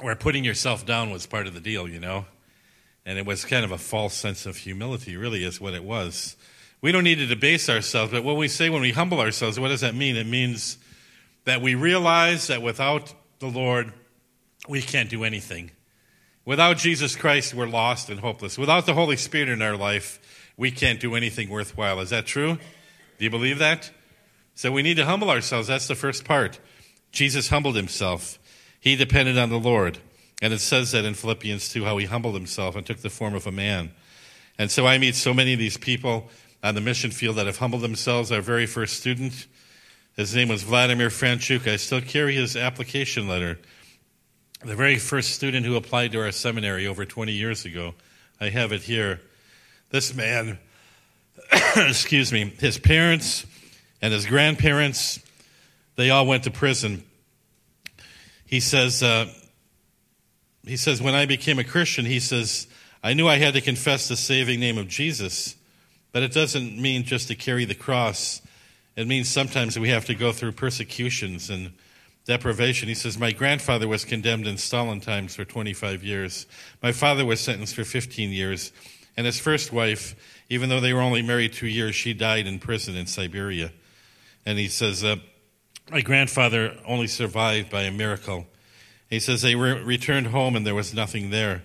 where 0.00 0.16
putting 0.16 0.44
yourself 0.44 0.86
down 0.86 1.10
was 1.10 1.26
part 1.26 1.46
of 1.46 1.54
the 1.54 1.60
deal, 1.60 1.88
you 1.88 2.00
know? 2.00 2.26
And 3.06 3.18
it 3.18 3.26
was 3.26 3.44
kind 3.44 3.64
of 3.64 3.70
a 3.70 3.78
false 3.78 4.14
sense 4.14 4.46
of 4.46 4.56
humility, 4.56 5.16
really, 5.16 5.44
is 5.44 5.60
what 5.60 5.74
it 5.74 5.84
was. 5.84 6.36
We 6.84 6.92
don't 6.92 7.04
need 7.04 7.16
to 7.16 7.26
debase 7.26 7.70
ourselves, 7.70 8.12
but 8.12 8.24
what 8.24 8.36
we 8.36 8.46
say 8.46 8.68
when 8.68 8.82
we 8.82 8.92
humble 8.92 9.18
ourselves, 9.18 9.58
what 9.58 9.68
does 9.68 9.80
that 9.80 9.94
mean? 9.94 10.16
It 10.16 10.26
means 10.26 10.76
that 11.44 11.62
we 11.62 11.74
realize 11.74 12.48
that 12.48 12.60
without 12.60 13.14
the 13.38 13.46
Lord, 13.46 13.90
we 14.68 14.82
can't 14.82 15.08
do 15.08 15.24
anything. 15.24 15.70
Without 16.44 16.76
Jesus 16.76 17.16
Christ, 17.16 17.54
we're 17.54 17.66
lost 17.66 18.10
and 18.10 18.20
hopeless. 18.20 18.58
Without 18.58 18.84
the 18.84 18.92
Holy 18.92 19.16
Spirit 19.16 19.48
in 19.48 19.62
our 19.62 19.78
life, 19.78 20.52
we 20.58 20.70
can't 20.70 21.00
do 21.00 21.14
anything 21.14 21.48
worthwhile. 21.48 22.00
Is 22.00 22.10
that 22.10 22.26
true? 22.26 22.58
Do 23.16 23.24
you 23.24 23.30
believe 23.30 23.60
that? 23.60 23.90
So 24.54 24.70
we 24.70 24.82
need 24.82 24.98
to 24.98 25.06
humble 25.06 25.30
ourselves. 25.30 25.68
That's 25.68 25.88
the 25.88 25.94
first 25.94 26.26
part. 26.26 26.60
Jesus 27.12 27.48
humbled 27.48 27.76
himself, 27.76 28.38
he 28.78 28.94
depended 28.94 29.38
on 29.38 29.48
the 29.48 29.58
Lord. 29.58 30.00
And 30.42 30.52
it 30.52 30.60
says 30.60 30.92
that 30.92 31.06
in 31.06 31.14
Philippians 31.14 31.70
2 31.70 31.86
how 31.86 31.96
he 31.96 32.04
humbled 32.04 32.34
himself 32.34 32.76
and 32.76 32.84
took 32.84 32.98
the 32.98 33.08
form 33.08 33.34
of 33.34 33.46
a 33.46 33.52
man. 33.52 33.92
And 34.58 34.70
so 34.70 34.86
I 34.86 34.98
meet 34.98 35.14
so 35.14 35.32
many 35.32 35.54
of 35.54 35.58
these 35.58 35.78
people 35.78 36.28
on 36.64 36.74
the 36.74 36.80
mission 36.80 37.10
field 37.10 37.36
that 37.36 37.44
have 37.44 37.58
humbled 37.58 37.82
themselves. 37.82 38.32
Our 38.32 38.40
very 38.40 38.64
first 38.64 38.96
student, 38.96 39.46
his 40.16 40.34
name 40.34 40.48
was 40.48 40.62
Vladimir 40.62 41.10
Franchuk. 41.10 41.70
I 41.70 41.76
still 41.76 42.00
carry 42.00 42.34
his 42.34 42.56
application 42.56 43.28
letter. 43.28 43.58
The 44.64 44.74
very 44.74 44.96
first 44.96 45.32
student 45.32 45.66
who 45.66 45.76
applied 45.76 46.12
to 46.12 46.22
our 46.22 46.32
seminary 46.32 46.86
over 46.86 47.04
20 47.04 47.32
years 47.32 47.66
ago. 47.66 47.94
I 48.40 48.48
have 48.48 48.72
it 48.72 48.80
here. 48.80 49.20
This 49.90 50.14
man, 50.14 50.58
excuse 51.76 52.32
me, 52.32 52.54
his 52.58 52.78
parents 52.78 53.44
and 54.00 54.14
his 54.14 54.24
grandparents, 54.24 55.20
they 55.96 56.08
all 56.08 56.26
went 56.26 56.44
to 56.44 56.50
prison. 56.50 57.04
He 58.46 58.60
says, 58.60 59.02
uh, 59.02 59.26
he 60.64 60.78
says, 60.78 61.02
when 61.02 61.14
I 61.14 61.26
became 61.26 61.58
a 61.58 61.64
Christian, 61.64 62.06
he 62.06 62.20
says, 62.20 62.66
I 63.02 63.12
knew 63.12 63.28
I 63.28 63.36
had 63.36 63.52
to 63.52 63.60
confess 63.60 64.08
the 64.08 64.16
saving 64.16 64.60
name 64.60 64.78
of 64.78 64.88
Jesus, 64.88 65.56
but 66.14 66.22
it 66.22 66.32
doesn't 66.32 66.80
mean 66.80 67.02
just 67.02 67.26
to 67.26 67.34
carry 67.34 67.64
the 67.64 67.74
cross. 67.74 68.40
It 68.94 69.08
means 69.08 69.28
sometimes 69.28 69.76
we 69.76 69.88
have 69.88 70.04
to 70.04 70.14
go 70.14 70.30
through 70.30 70.52
persecutions 70.52 71.50
and 71.50 71.72
deprivation. 72.24 72.88
He 72.88 72.94
says, 72.94 73.18
My 73.18 73.32
grandfather 73.32 73.88
was 73.88 74.04
condemned 74.04 74.46
in 74.46 74.56
Stalin 74.56 75.00
times 75.00 75.34
for 75.34 75.44
25 75.44 76.04
years. 76.04 76.46
My 76.80 76.92
father 76.92 77.26
was 77.26 77.40
sentenced 77.40 77.74
for 77.74 77.82
15 77.82 78.30
years. 78.30 78.70
And 79.16 79.26
his 79.26 79.40
first 79.40 79.72
wife, 79.72 80.14
even 80.48 80.68
though 80.68 80.78
they 80.78 80.92
were 80.92 81.00
only 81.00 81.20
married 81.20 81.52
two 81.52 81.66
years, 81.66 81.96
she 81.96 82.14
died 82.14 82.46
in 82.46 82.60
prison 82.60 82.94
in 82.94 83.06
Siberia. 83.06 83.72
And 84.46 84.56
he 84.56 84.68
says, 84.68 85.02
uh, 85.02 85.16
My 85.90 86.00
grandfather 86.00 86.76
only 86.86 87.08
survived 87.08 87.70
by 87.70 87.82
a 87.82 87.90
miracle. 87.90 88.46
He 89.10 89.18
says 89.18 89.42
they 89.42 89.56
re- 89.56 89.82
returned 89.82 90.28
home 90.28 90.54
and 90.54 90.64
there 90.64 90.76
was 90.76 90.94
nothing 90.94 91.30
there. 91.30 91.64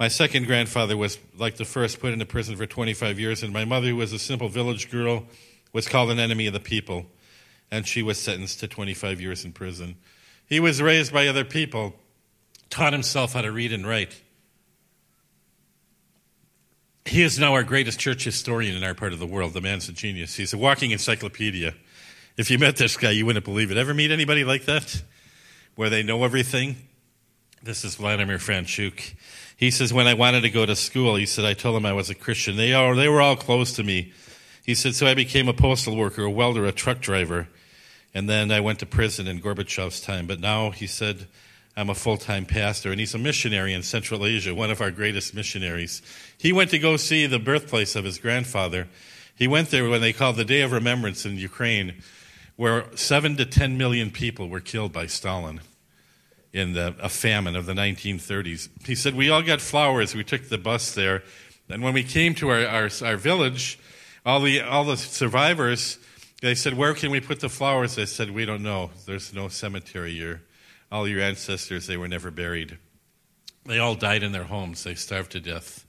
My 0.00 0.08
second 0.08 0.46
grandfather 0.46 0.96
was, 0.96 1.18
like 1.36 1.58
the 1.58 1.66
first, 1.66 2.00
put 2.00 2.14
into 2.14 2.24
prison 2.24 2.56
for 2.56 2.64
25 2.64 3.20
years, 3.20 3.42
and 3.42 3.52
my 3.52 3.66
mother, 3.66 3.88
who 3.88 3.96
was 3.96 4.14
a 4.14 4.18
simple 4.18 4.48
village 4.48 4.90
girl, 4.90 5.26
was 5.74 5.86
called 5.86 6.10
an 6.10 6.18
enemy 6.18 6.46
of 6.46 6.54
the 6.54 6.58
people, 6.58 7.04
and 7.70 7.86
she 7.86 8.02
was 8.02 8.18
sentenced 8.18 8.60
to 8.60 8.66
25 8.66 9.20
years 9.20 9.44
in 9.44 9.52
prison. 9.52 9.96
He 10.46 10.58
was 10.58 10.80
raised 10.80 11.12
by 11.12 11.28
other 11.28 11.44
people, 11.44 11.96
taught 12.70 12.94
himself 12.94 13.34
how 13.34 13.42
to 13.42 13.52
read 13.52 13.74
and 13.74 13.86
write. 13.86 14.22
He 17.04 17.22
is 17.22 17.38
now 17.38 17.52
our 17.52 17.62
greatest 17.62 18.00
church 18.00 18.24
historian 18.24 18.76
in 18.78 18.82
our 18.82 18.94
part 18.94 19.12
of 19.12 19.18
the 19.18 19.26
world. 19.26 19.52
The 19.52 19.60
man's 19.60 19.86
a 19.90 19.92
genius. 19.92 20.34
He's 20.34 20.54
a 20.54 20.58
walking 20.58 20.92
encyclopedia. 20.92 21.74
If 22.38 22.50
you 22.50 22.58
met 22.58 22.76
this 22.76 22.96
guy, 22.96 23.10
you 23.10 23.26
wouldn't 23.26 23.44
believe 23.44 23.70
it. 23.70 23.76
Ever 23.76 23.92
meet 23.92 24.10
anybody 24.10 24.44
like 24.44 24.64
that? 24.64 25.02
Where 25.74 25.90
they 25.90 26.02
know 26.02 26.24
everything? 26.24 26.76
This 27.62 27.84
is 27.84 27.96
Vladimir 27.96 28.38
Franchuk. 28.38 29.12
He 29.54 29.70
says, 29.70 29.92
when 29.92 30.06
I 30.06 30.14
wanted 30.14 30.40
to 30.42 30.50
go 30.50 30.64
to 30.64 30.74
school, 30.74 31.16
he 31.16 31.26
said, 31.26 31.44
I 31.44 31.52
told 31.52 31.76
him 31.76 31.84
I 31.84 31.92
was 31.92 32.08
a 32.08 32.14
Christian. 32.14 32.56
They, 32.56 32.72
are, 32.72 32.94
they 32.94 33.06
were 33.06 33.20
all 33.20 33.36
close 33.36 33.72
to 33.72 33.82
me. 33.82 34.14
He 34.64 34.74
said, 34.74 34.94
so 34.94 35.06
I 35.06 35.12
became 35.12 35.46
a 35.46 35.52
postal 35.52 35.94
worker, 35.94 36.22
a 36.22 36.30
welder, 36.30 36.64
a 36.64 36.72
truck 36.72 37.00
driver. 37.00 37.48
And 38.14 38.30
then 38.30 38.50
I 38.50 38.60
went 38.60 38.78
to 38.78 38.86
prison 38.86 39.28
in 39.28 39.42
Gorbachev's 39.42 40.00
time. 40.00 40.26
But 40.26 40.40
now, 40.40 40.70
he 40.70 40.86
said, 40.86 41.26
I'm 41.76 41.90
a 41.90 41.94
full 41.94 42.16
time 42.16 42.46
pastor. 42.46 42.92
And 42.92 42.98
he's 42.98 43.14
a 43.14 43.18
missionary 43.18 43.74
in 43.74 43.82
Central 43.82 44.24
Asia, 44.24 44.54
one 44.54 44.70
of 44.70 44.80
our 44.80 44.90
greatest 44.90 45.34
missionaries. 45.34 46.00
He 46.38 46.54
went 46.54 46.70
to 46.70 46.78
go 46.78 46.96
see 46.96 47.26
the 47.26 47.38
birthplace 47.38 47.94
of 47.94 48.06
his 48.06 48.16
grandfather. 48.16 48.88
He 49.36 49.46
went 49.46 49.70
there 49.70 49.86
when 49.86 50.00
they 50.00 50.14
called 50.14 50.36
the 50.36 50.46
Day 50.46 50.62
of 50.62 50.72
Remembrance 50.72 51.26
in 51.26 51.36
Ukraine, 51.36 51.96
where 52.56 52.86
seven 52.96 53.36
to 53.36 53.44
ten 53.44 53.76
million 53.76 54.10
people 54.10 54.48
were 54.48 54.60
killed 54.60 54.94
by 54.94 55.04
Stalin 55.04 55.60
in 56.52 56.72
the, 56.72 56.94
a 57.00 57.08
famine 57.08 57.56
of 57.56 57.66
the 57.66 57.74
1930s. 57.74 58.68
He 58.86 58.94
said, 58.94 59.14
We 59.14 59.30
all 59.30 59.42
got 59.42 59.60
flowers. 59.60 60.14
We 60.14 60.24
took 60.24 60.48
the 60.48 60.58
bus 60.58 60.94
there. 60.94 61.22
And 61.68 61.82
when 61.82 61.94
we 61.94 62.02
came 62.02 62.34
to 62.36 62.48
our, 62.48 62.66
our, 62.66 62.90
our 63.04 63.16
village, 63.16 63.78
all 64.26 64.40
the 64.40 64.60
all 64.60 64.84
the 64.84 64.96
survivors, 64.96 65.98
they 66.42 66.54
said, 66.54 66.74
"Where 66.74 66.94
can 66.94 67.10
we 67.10 67.20
put 67.20 67.40
the 67.40 67.48
flowers?" 67.48 67.94
They 67.94 68.06
said, 68.06 68.30
"We 68.30 68.44
don't 68.44 68.62
know. 68.62 68.90
There's 69.06 69.32
no 69.32 69.48
cemetery. 69.48 70.12
Your 70.12 70.42
all 70.90 71.06
your 71.06 71.20
ancestors, 71.20 71.86
they 71.86 71.96
were 71.96 72.08
never 72.08 72.30
buried. 72.30 72.78
They 73.64 73.78
all 73.78 73.94
died 73.94 74.22
in 74.22 74.32
their 74.32 74.44
homes. 74.44 74.82
They 74.82 74.94
starved 74.94 75.32
to 75.32 75.40
death." 75.40 75.86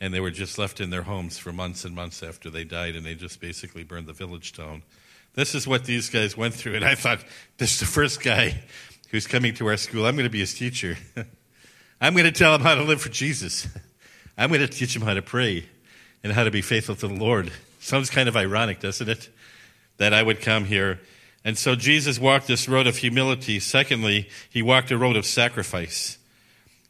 And 0.00 0.12
they 0.12 0.18
were 0.18 0.32
just 0.32 0.58
left 0.58 0.80
in 0.80 0.90
their 0.90 1.02
homes 1.02 1.38
for 1.38 1.52
months 1.52 1.84
and 1.84 1.94
months 1.94 2.24
after 2.24 2.50
they 2.50 2.64
died, 2.64 2.96
and 2.96 3.06
they 3.06 3.14
just 3.14 3.40
basically 3.40 3.84
burned 3.84 4.08
the 4.08 4.12
village 4.12 4.52
down. 4.52 4.82
This 5.34 5.54
is 5.54 5.64
what 5.64 5.84
these 5.84 6.10
guys 6.10 6.36
went 6.36 6.54
through, 6.54 6.74
and 6.74 6.84
I 6.84 6.96
thought, 6.96 7.24
this 7.58 7.74
is 7.74 7.80
the 7.80 7.86
first 7.86 8.20
guy 8.20 8.64
who's 9.12 9.26
coming 9.26 9.54
to 9.54 9.66
our 9.68 9.76
school. 9.76 10.06
I'm 10.06 10.16
going 10.16 10.24
to 10.24 10.30
be 10.30 10.40
his 10.40 10.54
teacher. 10.54 10.96
I'm 12.00 12.14
going 12.14 12.24
to 12.24 12.32
tell 12.32 12.54
him 12.54 12.62
how 12.62 12.74
to 12.74 12.82
live 12.82 13.00
for 13.00 13.10
Jesus. 13.10 13.68
I'm 14.38 14.48
going 14.48 14.62
to 14.62 14.66
teach 14.66 14.96
him 14.96 15.02
how 15.02 15.14
to 15.14 15.22
pray 15.22 15.66
and 16.24 16.32
how 16.32 16.44
to 16.44 16.50
be 16.50 16.62
faithful 16.62 16.96
to 16.96 17.08
the 17.08 17.14
Lord. 17.14 17.52
Sounds 17.78 18.10
kind 18.10 18.28
of 18.28 18.36
ironic, 18.36 18.80
doesn't 18.80 19.08
it? 19.08 19.28
That 19.98 20.14
I 20.14 20.22
would 20.22 20.40
come 20.40 20.64
here. 20.64 20.98
And 21.44 21.58
so 21.58 21.74
Jesus 21.74 22.18
walked 22.18 22.46
this 22.46 22.68
road 22.68 22.86
of 22.86 22.96
humility. 22.96 23.60
Secondly, 23.60 24.28
he 24.48 24.62
walked 24.62 24.90
a 24.90 24.98
road 24.98 25.16
of 25.16 25.26
sacrifice. 25.26 26.16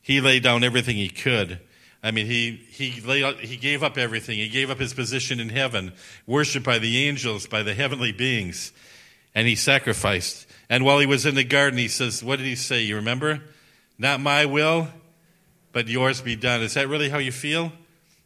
He 0.01 0.21
laid 0.21 0.45
down 0.45 0.63
everything 0.63 0.97
he 0.97 1.09
could. 1.09 1.59
I 2.05 2.13
mean, 2.13 2.27
he, 2.27 2.53
he, 2.71 3.01
lay, 3.01 3.35
he 3.35 3.57
gave 3.57 3.83
up 3.83 3.99
everything. 3.99 4.39
He 4.39 4.49
gave 4.49 4.71
up 4.71 4.79
his 4.79 4.95
position 4.95 5.41
in 5.41 5.49
heaven, 5.49 5.93
worshiped 6.27 6.67
by 6.67 6.79
the 6.79 7.07
angels, 7.07 7.47
by 7.47 7.63
the 7.63 7.75
heavenly 7.75 8.13
beings, 8.13 8.73
and 9.35 9.47
he 9.47 9.55
sacrificed. 9.55 10.47
And 10.73 10.87
while 10.87 11.01
he 11.01 11.05
was 11.05 11.27
in 11.27 11.35
the 11.35 11.45
garden, 11.45 11.79
he 11.79 11.87
says, 11.87 12.25
What 12.25 12.39
did 12.39 12.47
he 12.47 12.57
say? 12.57 12.81
You 12.81 12.97
remember? 12.97 13.43
Not 13.99 14.21
my 14.21 14.47
will, 14.47 14.89
but 15.71 15.87
yours 15.87 16.23
be 16.23 16.35
done. 16.35 16.63
Is 16.63 16.73
that 16.73 16.89
really 16.89 17.11
how 17.11 17.19
you 17.19 17.31
feel? 17.31 17.75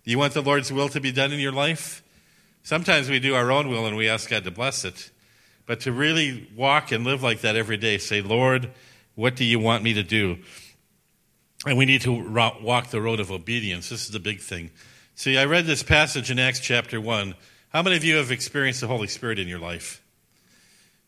You 0.05 0.17
want 0.21 0.33
the 0.33 0.43
Lord's 0.43 0.73
will 0.73 0.89
to 0.91 1.01
be 1.01 1.11
done 1.11 1.33
in 1.33 1.41
your 1.41 1.51
life? 1.51 2.05
Sometimes 2.63 3.11
we 3.11 3.19
do 3.19 3.35
our 3.35 3.51
own 3.51 3.69
will 3.69 3.85
and 3.85 3.97
we 3.97 4.09
ask 4.09 4.31
God 4.31 4.45
to 4.45 4.53
bless 4.53 4.85
it. 4.85 5.11
But 5.67 5.81
to 5.81 5.93
really 5.93 6.49
walk 6.55 6.93
and 6.93 7.03
live 7.03 7.21
like 7.21 7.41
that 7.41 7.57
every 7.57 7.79
day, 7.79 7.99
say, 7.99 8.23
Lord, 8.23 8.71
what 9.17 9.35
do 9.35 9.45
you 9.45 9.59
want 9.59 9.83
me 9.83 9.95
to 9.95 10.05
do? 10.05 10.39
And 11.67 11.77
we 11.77 11.85
need 11.85 12.03
to 12.03 12.13
walk 12.63 12.91
the 12.91 13.01
road 13.01 13.19
of 13.19 13.33
obedience. 13.33 13.89
This 13.89 14.05
is 14.05 14.13
the 14.13 14.21
big 14.21 14.39
thing. 14.39 14.71
See, 15.17 15.37
I 15.37 15.47
read 15.47 15.67
this 15.67 15.83
passage 15.83 16.31
in 16.31 16.39
Acts 16.39 16.61
chapter 16.61 17.01
1. 17.01 17.35
How 17.71 17.83
many 17.83 17.97
of 17.97 18.05
you 18.05 18.15
have 18.19 18.31
experienced 18.31 18.83
the 18.83 18.87
Holy 18.87 19.09
Spirit 19.09 19.41
in 19.41 19.49
your 19.49 19.59
life? 19.59 20.01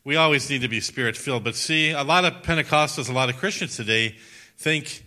We 0.09 0.17
always 0.17 0.49
need 0.49 0.63
to 0.63 0.69
be 0.69 0.81
spirit 0.81 1.19
filled. 1.19 1.45
But 1.45 1.55
see, 1.55 1.91
a 1.91 2.03
lot 2.03 2.25
of 2.25 2.43
Pentecostals, 2.43 3.11
a 3.11 3.13
lot 3.13 3.29
of 3.29 3.37
Christians 3.37 3.77
today 3.77 4.17
think 4.57 5.05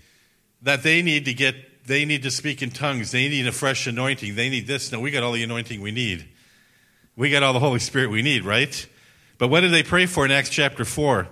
that 0.61 0.83
they 0.83 1.01
need 1.01 1.25
to 1.25 1.33
get 1.33 1.87
they 1.87 2.05
need 2.05 2.21
to 2.21 2.29
speak 2.29 2.61
in 2.61 2.69
tongues. 2.69 3.09
They 3.09 3.27
need 3.27 3.47
a 3.47 3.51
fresh 3.51 3.87
anointing. 3.87 4.35
They 4.35 4.47
need 4.47 4.67
this. 4.67 4.91
No, 4.91 4.99
we 4.99 5.09
got 5.09 5.23
all 5.23 5.31
the 5.31 5.41
anointing 5.41 5.81
we 5.81 5.89
need. 5.89 6.27
We 7.15 7.31
got 7.31 7.41
all 7.41 7.51
the 7.51 7.59
Holy 7.59 7.79
Spirit 7.79 8.11
we 8.11 8.21
need, 8.21 8.45
right? 8.45 8.87
But 9.39 9.47
what 9.47 9.61
did 9.61 9.73
they 9.73 9.81
pray 9.81 10.05
for 10.05 10.23
in 10.23 10.29
Acts 10.29 10.51
chapter 10.51 10.85
4? 10.85 11.27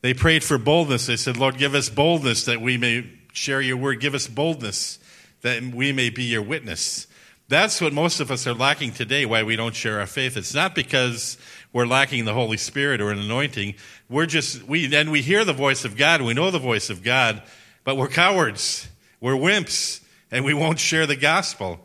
They 0.00 0.14
prayed 0.14 0.42
for 0.42 0.56
boldness. 0.56 1.04
They 1.04 1.16
said, 1.16 1.36
Lord, 1.36 1.58
give 1.58 1.74
us 1.74 1.90
boldness 1.90 2.46
that 2.46 2.62
we 2.62 2.78
may 2.78 3.06
share 3.34 3.60
your 3.60 3.76
word. 3.76 4.00
Give 4.00 4.14
us 4.14 4.26
boldness 4.26 4.98
that 5.42 5.62
we 5.62 5.92
may 5.92 6.08
be 6.08 6.22
your 6.22 6.40
witness. 6.40 7.08
That's 7.48 7.78
what 7.82 7.92
most 7.92 8.20
of 8.20 8.30
us 8.30 8.46
are 8.46 8.54
lacking 8.54 8.92
today, 8.92 9.26
why 9.26 9.42
we 9.42 9.56
don't 9.56 9.74
share 9.74 10.00
our 10.00 10.06
faith. 10.06 10.38
It's 10.38 10.54
not 10.54 10.74
because 10.74 11.36
we're 11.72 11.86
lacking 11.86 12.24
the 12.24 12.34
Holy 12.34 12.56
Spirit 12.56 13.00
or 13.00 13.10
an 13.10 13.18
anointing. 13.18 13.74
We're 14.08 14.26
just, 14.26 14.62
we, 14.64 14.94
and 14.94 15.10
we 15.10 15.22
hear 15.22 15.44
the 15.44 15.52
voice 15.52 15.84
of 15.84 15.96
God, 15.96 16.20
we 16.20 16.34
know 16.34 16.50
the 16.50 16.58
voice 16.58 16.90
of 16.90 17.02
God, 17.02 17.42
but 17.84 17.96
we're 17.96 18.08
cowards. 18.08 18.88
We're 19.20 19.34
wimps 19.34 20.02
and 20.30 20.44
we 20.44 20.54
won't 20.54 20.78
share 20.78 21.06
the 21.06 21.16
gospel. 21.16 21.80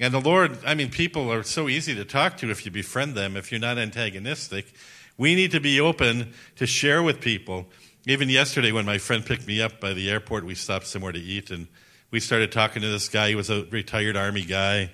And 0.00 0.12
the 0.12 0.20
Lord, 0.20 0.58
I 0.66 0.74
mean, 0.74 0.90
people 0.90 1.32
are 1.32 1.42
so 1.42 1.68
easy 1.68 1.94
to 1.94 2.04
talk 2.04 2.36
to 2.38 2.50
if 2.50 2.64
you 2.64 2.70
befriend 2.70 3.14
them, 3.14 3.36
if 3.36 3.50
you're 3.50 3.60
not 3.60 3.78
antagonistic. 3.78 4.72
We 5.16 5.34
need 5.34 5.52
to 5.52 5.60
be 5.60 5.80
open 5.80 6.32
to 6.56 6.66
share 6.66 7.02
with 7.02 7.20
people. 7.20 7.66
Even 8.06 8.28
yesterday, 8.28 8.72
when 8.72 8.84
my 8.84 8.98
friend 8.98 9.24
picked 9.24 9.46
me 9.46 9.62
up 9.62 9.80
by 9.80 9.94
the 9.94 10.10
airport, 10.10 10.44
we 10.44 10.54
stopped 10.54 10.86
somewhere 10.86 11.12
to 11.12 11.20
eat 11.20 11.50
and 11.50 11.68
we 12.10 12.20
started 12.20 12.52
talking 12.52 12.82
to 12.82 12.88
this 12.88 13.08
guy. 13.08 13.28
He 13.28 13.34
was 13.34 13.50
a 13.50 13.64
retired 13.66 14.16
Army 14.16 14.44
guy. 14.44 14.90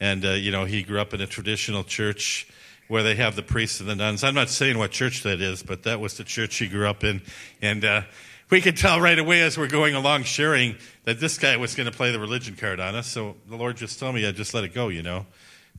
And, 0.00 0.24
uh, 0.24 0.30
you 0.30 0.52
know, 0.52 0.64
he 0.64 0.82
grew 0.82 1.00
up 1.00 1.12
in 1.12 1.20
a 1.20 1.26
traditional 1.26 1.84
church 1.84 2.48
where 2.88 3.02
they 3.02 3.14
have 3.16 3.36
the 3.36 3.42
priests 3.42 3.80
and 3.80 3.88
the 3.88 3.96
nuns. 3.96 4.22
I'm 4.22 4.34
not 4.34 4.48
saying 4.48 4.78
what 4.78 4.90
church 4.90 5.22
that 5.24 5.40
is, 5.40 5.62
but 5.62 5.82
that 5.84 6.00
was 6.00 6.16
the 6.16 6.24
church 6.24 6.56
he 6.56 6.68
grew 6.68 6.88
up 6.88 7.02
in. 7.04 7.22
And 7.60 7.84
uh, 7.84 8.02
we 8.50 8.60
could 8.60 8.76
tell 8.76 9.00
right 9.00 9.18
away 9.18 9.42
as 9.42 9.58
we're 9.58 9.68
going 9.68 9.94
along 9.94 10.22
sharing 10.22 10.76
that 11.04 11.18
this 11.18 11.38
guy 11.38 11.56
was 11.56 11.74
going 11.74 11.90
to 11.90 11.96
play 11.96 12.12
the 12.12 12.20
religion 12.20 12.54
card 12.54 12.78
on 12.78 12.94
us. 12.94 13.08
So 13.08 13.36
the 13.48 13.56
Lord 13.56 13.76
just 13.76 13.98
told 13.98 14.14
me, 14.14 14.26
I 14.26 14.32
just 14.32 14.54
let 14.54 14.64
it 14.64 14.72
go, 14.72 14.88
you 14.88 15.02
know. 15.02 15.26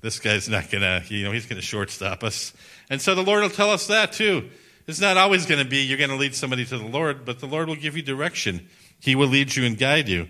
This 0.02 0.20
guy's 0.20 0.48
not 0.48 0.70
going 0.70 0.82
to, 0.82 1.04
you 1.08 1.24
know, 1.24 1.32
he's 1.32 1.46
going 1.46 1.60
to 1.60 1.66
shortstop 1.66 2.24
us. 2.24 2.54
And 2.90 3.02
so 3.02 3.16
the 3.16 3.24
Lord 3.24 3.42
will 3.42 3.50
tell 3.50 3.72
us 3.72 3.88
that 3.88 4.12
too. 4.12 4.50
It's 4.86 5.02
not 5.02 5.18
always 5.18 5.46
going 5.46 5.64
to 5.64 5.70
be 5.70 5.80
you're 5.80 5.98
going 5.98 6.12
to 6.12 6.16
lead 6.16 6.36
somebody 6.36 6.66
to 6.66 6.78
the 6.78 6.86
Lord, 6.86 7.26
but 7.26 7.40
the 7.40 7.46
Lord 7.46 7.68
will 7.68 7.76
give 7.76 7.98
you 7.98 8.04
direction. 8.04 8.68
He 9.00 9.16
will 9.16 9.28
lead 9.28 9.56
you 9.56 9.66
and 9.66 9.78
guide 9.78 10.08
you. 10.08 10.28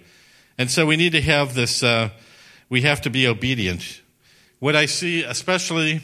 And 0.58 0.72
so 0.72 0.86
we 0.86 0.96
need 0.96 1.12
to 1.12 1.22
have 1.22 1.54
this, 1.54 1.84
uh, 1.84 2.10
we 2.70 2.82
have 2.82 3.02
to 3.02 3.10
be 3.10 3.28
obedient. 3.28 4.02
What 4.60 4.76
I 4.76 4.88
see, 4.88 5.24
especially 5.24 6.02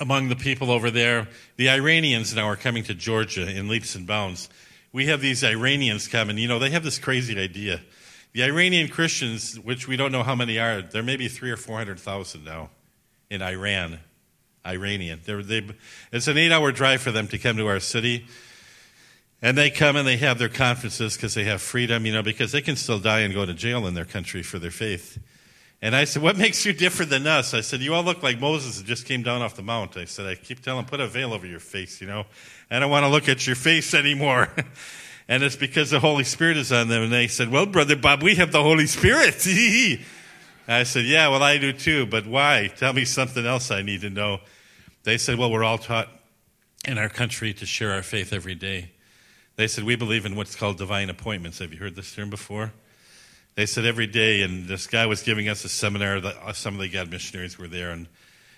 among 0.00 0.28
the 0.28 0.36
people 0.36 0.70
over 0.70 0.90
there, 0.90 1.28
the 1.56 1.68
Iranians 1.68 2.34
now 2.34 2.46
are 2.46 2.56
coming 2.56 2.82
to 2.84 2.94
Georgia 2.94 3.48
in 3.48 3.68
leaps 3.68 3.94
and 3.94 4.06
bounds 4.06 4.48
we 4.92 5.06
have 5.06 5.20
these 5.20 5.44
Iranians 5.44 6.08
coming. 6.08 6.38
You 6.38 6.48
know, 6.48 6.58
they 6.58 6.70
have 6.70 6.82
this 6.82 6.98
crazy 6.98 7.38
idea. 7.38 7.80
The 8.32 8.44
Iranian 8.44 8.88
Christians, 8.88 9.58
which 9.58 9.88
we 9.88 9.96
don't 9.96 10.12
know 10.12 10.22
how 10.22 10.34
many 10.34 10.58
are, 10.58 10.82
there 10.82 11.02
may 11.02 11.16
be 11.16 11.28
three 11.28 11.50
or 11.50 11.56
four 11.56 11.76
hundred 11.76 11.98
thousand 11.98 12.44
now 12.44 12.70
in 13.28 13.42
Iran. 13.42 13.98
Iranian. 14.66 15.20
They, 15.24 15.66
it's 16.12 16.28
an 16.28 16.36
eight-hour 16.36 16.72
drive 16.72 17.00
for 17.00 17.10
them 17.10 17.28
to 17.28 17.38
come 17.38 17.56
to 17.56 17.66
our 17.66 17.80
city, 17.80 18.26
and 19.40 19.56
they 19.56 19.70
come 19.70 19.96
and 19.96 20.06
they 20.06 20.18
have 20.18 20.38
their 20.38 20.50
conferences 20.50 21.16
because 21.16 21.32
they 21.32 21.44
have 21.44 21.62
freedom. 21.62 22.04
You 22.04 22.12
know, 22.12 22.22
because 22.22 22.52
they 22.52 22.60
can 22.60 22.76
still 22.76 22.98
die 22.98 23.20
and 23.20 23.32
go 23.32 23.46
to 23.46 23.54
jail 23.54 23.86
in 23.86 23.94
their 23.94 24.04
country 24.04 24.42
for 24.42 24.58
their 24.58 24.70
faith. 24.70 25.18
And 25.82 25.96
I 25.96 26.04
said, 26.04 26.22
What 26.22 26.36
makes 26.36 26.66
you 26.66 26.72
different 26.72 27.10
than 27.10 27.26
us? 27.26 27.54
I 27.54 27.62
said, 27.62 27.80
You 27.80 27.94
all 27.94 28.02
look 28.02 28.22
like 28.22 28.38
Moses 28.38 28.78
that 28.78 28.86
just 28.86 29.06
came 29.06 29.22
down 29.22 29.42
off 29.42 29.56
the 29.56 29.62
mount. 29.62 29.96
I 29.96 30.04
said, 30.04 30.26
I 30.26 30.34
keep 30.34 30.60
telling 30.62 30.84
put 30.84 31.00
a 31.00 31.06
veil 31.06 31.32
over 31.32 31.46
your 31.46 31.60
face, 31.60 32.00
you 32.00 32.06
know. 32.06 32.26
I 32.70 32.78
don't 32.78 32.90
want 32.90 33.04
to 33.04 33.08
look 33.08 33.28
at 33.28 33.46
your 33.46 33.56
face 33.56 33.94
anymore. 33.94 34.48
and 35.28 35.42
it's 35.42 35.56
because 35.56 35.90
the 35.90 36.00
Holy 36.00 36.24
Spirit 36.24 36.56
is 36.56 36.70
on 36.70 36.88
them. 36.88 37.04
And 37.04 37.12
they 37.12 37.28
said, 37.28 37.50
Well, 37.50 37.66
Brother 37.66 37.96
Bob, 37.96 38.22
we 38.22 38.34
have 38.34 38.52
the 38.52 38.62
Holy 38.62 38.86
Spirit. 38.86 39.46
I 40.68 40.82
said, 40.82 41.06
Yeah, 41.06 41.28
well, 41.28 41.42
I 41.42 41.56
do 41.56 41.72
too, 41.72 42.06
but 42.06 42.26
why? 42.26 42.70
Tell 42.76 42.92
me 42.92 43.06
something 43.06 43.46
else 43.46 43.70
I 43.70 43.80
need 43.82 44.02
to 44.02 44.10
know. 44.10 44.40
They 45.04 45.16
said, 45.16 45.38
Well, 45.38 45.50
we're 45.50 45.64
all 45.64 45.78
taught 45.78 46.08
in 46.86 46.98
our 46.98 47.08
country 47.08 47.54
to 47.54 47.64
share 47.64 47.92
our 47.92 48.02
faith 48.02 48.32
every 48.34 48.54
day. 48.54 48.90
They 49.56 49.66
said, 49.66 49.84
We 49.84 49.96
believe 49.96 50.26
in 50.26 50.36
what's 50.36 50.54
called 50.54 50.76
divine 50.76 51.08
appointments. 51.08 51.58
Have 51.60 51.72
you 51.72 51.78
heard 51.78 51.96
this 51.96 52.14
term 52.14 52.28
before? 52.28 52.72
They 53.60 53.66
said 53.66 53.84
every 53.84 54.06
day, 54.06 54.40
and 54.40 54.66
this 54.66 54.86
guy 54.86 55.04
was 55.04 55.22
giving 55.22 55.46
us 55.46 55.66
a 55.66 55.68
seminar. 55.68 56.18
That 56.18 56.34
uh, 56.42 56.54
some 56.54 56.76
of 56.76 56.80
the 56.80 56.88
God 56.88 57.10
missionaries 57.10 57.58
were 57.58 57.68
there, 57.68 57.90
and 57.90 58.08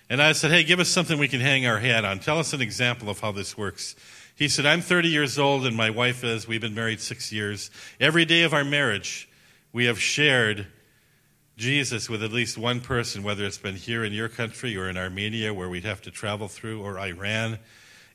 and 0.09 0.21
I 0.21 0.31
said, 0.31 0.49
"Hey, 0.51 0.63
give 0.63 0.79
us 0.79 0.87
something 0.87 1.19
we 1.19 1.27
can 1.27 1.41
hang 1.41 1.65
our 1.65 1.79
hat 1.79 2.05
on. 2.05 2.19
Tell 2.19 2.39
us 2.39 2.53
an 2.53 2.61
example 2.61 3.09
of 3.09 3.19
how 3.19 3.33
this 3.33 3.57
works." 3.57 3.97
He 4.33 4.47
said, 4.47 4.65
"I'm 4.65 4.79
30 4.79 5.09
years 5.09 5.37
old, 5.37 5.65
and 5.65 5.75
my 5.75 5.89
wife 5.89 6.23
is. 6.23 6.47
We've 6.47 6.61
been 6.61 6.73
married 6.73 7.01
six 7.01 7.33
years. 7.33 7.69
Every 7.99 8.23
day 8.23 8.43
of 8.43 8.53
our 8.53 8.63
marriage, 8.63 9.27
we 9.73 9.85
have 9.85 9.99
shared." 9.99 10.67
Jesus 11.57 12.09
with 12.09 12.23
at 12.23 12.31
least 12.31 12.57
one 12.57 12.79
person, 12.79 13.23
whether 13.23 13.43
it's 13.43 13.57
been 13.57 13.75
here 13.75 14.05
in 14.05 14.13
your 14.13 14.29
country 14.29 14.77
or 14.77 14.89
in 14.89 14.97
Armenia, 14.97 15.53
where 15.53 15.67
we'd 15.67 15.83
have 15.83 16.01
to 16.03 16.11
travel 16.11 16.47
through, 16.47 16.81
or 16.81 16.97
Iran. 16.97 17.59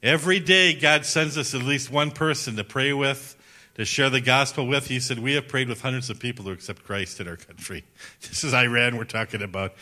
Every 0.03 0.41
day, 0.41 0.73
God 0.73 1.05
sends 1.05 1.37
us 1.37 1.55
at 1.55 1.63
least 1.63 1.91
one 1.91 2.13
person 2.13 2.57
to 2.57 2.65
pray 2.65 2.95
with, 2.95 3.37
to 3.79 3.85
share 3.85 4.11
the 4.11 4.21
gospel 4.21 4.67
with. 4.67 4.89
He 4.89 5.01
said, 5.01 5.21
We 5.21 5.35
have 5.35 5.49
prayed 5.49 5.69
with 5.69 5.81
hundreds 5.81 6.11
of 6.11 6.19
people 6.19 6.45
to 6.47 6.51
accept 6.51 6.85
Christ 6.85 7.21
in 7.21 7.29
our 7.29 7.37
country. 7.37 7.85
This 8.21 8.45
is 8.45 8.53
Iran 8.53 8.97
we're 8.97 9.05
talking 9.05 9.41
about. 9.41 9.73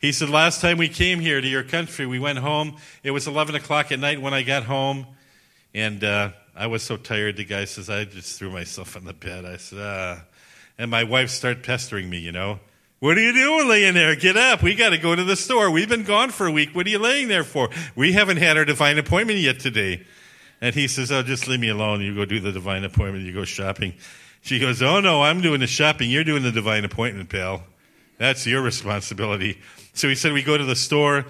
He 0.00 0.12
said, 0.12 0.30
Last 0.30 0.60
time 0.60 0.78
we 0.78 0.88
came 0.88 1.18
here 1.20 1.40
to 1.40 1.46
your 1.46 1.64
country, 1.64 2.06
we 2.06 2.18
went 2.18 2.38
home. 2.38 2.76
It 3.02 3.10
was 3.10 3.26
11 3.26 3.56
o'clock 3.56 3.92
at 3.92 3.98
night 3.98 4.22
when 4.22 4.32
I 4.32 4.42
got 4.42 4.62
home. 4.64 5.04
And 5.74 6.02
uh, 6.02 6.30
I 6.56 6.68
was 6.68 6.82
so 6.84 6.96
tired. 6.96 7.36
The 7.36 7.44
guy 7.44 7.64
says, 7.64 7.90
I 7.90 8.04
just 8.04 8.38
threw 8.38 8.50
myself 8.50 8.96
on 8.96 9.04
the 9.04 9.12
bed. 9.12 9.44
I 9.44 9.56
said, 9.56 9.78
Ah. 9.80 10.24
And 10.78 10.90
my 10.90 11.04
wife 11.04 11.28
started 11.28 11.62
pestering 11.62 12.08
me, 12.08 12.18
you 12.18 12.32
know. 12.32 12.60
What 13.00 13.18
are 13.18 13.20
you 13.20 13.32
doing 13.32 13.68
laying 13.68 13.94
there? 13.94 14.14
Get 14.14 14.36
up. 14.36 14.62
We 14.62 14.74
got 14.74 14.90
to 14.90 14.98
go 14.98 15.14
to 15.14 15.24
the 15.24 15.36
store. 15.36 15.70
We've 15.70 15.88
been 15.88 16.04
gone 16.04 16.30
for 16.30 16.46
a 16.46 16.52
week. 16.52 16.74
What 16.74 16.86
are 16.86 16.90
you 16.90 16.98
laying 16.98 17.28
there 17.28 17.44
for? 17.44 17.68
We 17.96 18.12
haven't 18.12 18.36
had 18.36 18.56
our 18.56 18.64
divine 18.64 18.98
appointment 18.98 19.40
yet 19.40 19.58
today. 19.58 20.06
And 20.60 20.74
he 20.74 20.88
says, 20.88 21.10
Oh, 21.10 21.22
just 21.22 21.48
leave 21.48 21.60
me 21.60 21.68
alone. 21.68 22.00
You 22.00 22.14
go 22.14 22.24
do 22.24 22.40
the 22.40 22.52
divine 22.52 22.84
appointment. 22.84 23.24
You 23.24 23.32
go 23.32 23.44
shopping. 23.44 23.94
She 24.42 24.58
goes, 24.58 24.82
Oh, 24.82 25.00
no, 25.00 25.22
I'm 25.22 25.40
doing 25.40 25.60
the 25.60 25.66
shopping. 25.66 26.10
You're 26.10 26.24
doing 26.24 26.42
the 26.42 26.52
divine 26.52 26.84
appointment, 26.84 27.28
pal. 27.28 27.64
That's 28.18 28.46
your 28.46 28.62
responsibility. 28.62 29.58
So 29.94 30.08
he 30.08 30.14
said, 30.14 30.32
We 30.32 30.42
go 30.42 30.58
to 30.58 30.64
the 30.64 30.76
store. 30.76 31.26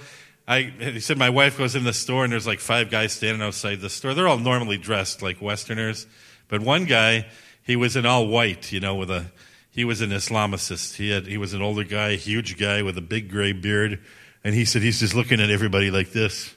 I, 0.49 0.63
he 0.63 1.01
said, 1.01 1.19
My 1.19 1.31
wife 1.31 1.59
goes 1.59 1.77
in 1.77 1.85
the 1.85 1.93
store, 1.93 2.25
and 2.25 2.33
there's 2.33 2.47
like 2.47 2.61
five 2.61 2.91
guys 2.91 3.13
standing 3.13 3.43
outside 3.43 3.81
the 3.81 3.91
store. 3.91 4.15
They're 4.15 4.29
all 4.29 4.39
normally 4.39 4.79
dressed 4.79 5.23
like 5.23 5.41
Westerners. 5.41 6.07
But 6.49 6.63
one 6.63 6.85
guy, 6.85 7.29
he 7.63 7.77
was 7.77 7.95
in 7.95 8.05
all 8.05 8.27
white, 8.27 8.73
you 8.73 8.81
know, 8.81 8.97
with 8.97 9.11
a, 9.11 9.27
he 9.71 9.85
was 9.85 10.01
an 10.01 10.11
Islamicist. 10.11 10.97
He 10.97 11.11
had, 11.11 11.27
he 11.27 11.39
was 11.39 11.55
an 11.55 11.63
older 11.63 11.85
guy, 11.85 12.17
huge 12.17 12.59
guy 12.59 12.83
with 12.83 12.99
a 12.99 13.03
big 13.03 13.31
gray 13.31 13.53
beard, 13.53 14.01
And 14.43 14.55
he 14.55 14.65
said, 14.65 14.83
he's 14.83 14.99
just 14.99 15.15
looking 15.15 15.41
at 15.41 15.51
everybody 15.51 15.93
like 15.93 16.11
this. 16.11 16.53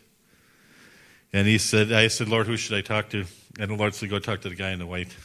And 1.34 1.48
he 1.48 1.58
said, 1.58 1.92
I 1.92 2.08
said, 2.08 2.30
Lord, 2.30 2.46
who 2.46 2.56
should 2.56 2.78
I 2.78 2.82
talk 2.82 3.10
to? 3.10 3.26
And 3.60 3.72
the 3.72 3.76
Lord 3.76 3.96
said, 3.96 4.10
go 4.10 4.20
talk 4.20 4.42
to 4.42 4.50
the 4.50 4.56
guy 4.56 4.72
in 4.72 4.80
the 4.80 4.86
white. 4.86 5.16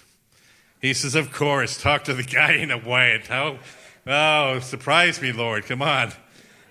He 0.81 0.95
says, 0.95 1.15
of 1.15 1.33
course, 1.33 1.81
talk 1.81 2.05
to 2.05 2.15
the 2.15 2.23
guy 2.25 2.55
in 2.55 2.71
the 2.71 2.79
white. 2.79 3.27
How, 3.27 3.59
oh, 4.07 4.59
surprise 4.61 5.21
me, 5.21 5.33
Lord. 5.33 5.67
Come 5.67 5.83
on. 5.83 6.13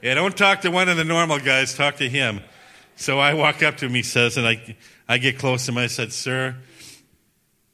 Yeah, 0.01 0.15
don't 0.15 0.35
talk 0.35 0.61
to 0.61 0.71
one 0.71 0.89
of 0.89 0.97
the 0.97 1.03
normal 1.03 1.39
guys. 1.39 1.75
Talk 1.75 1.97
to 1.97 2.09
him. 2.09 2.41
So 2.95 3.19
I 3.19 3.35
walk 3.35 3.61
up 3.61 3.77
to 3.77 3.85
him, 3.85 3.93
he 3.93 4.01
says, 4.01 4.37
and 4.37 4.47
I, 4.47 4.75
I 5.07 5.19
get 5.19 5.37
close 5.37 5.65
to 5.65 5.71
him. 5.71 5.77
I 5.77 5.87
said, 5.87 6.11
sir, 6.11 6.55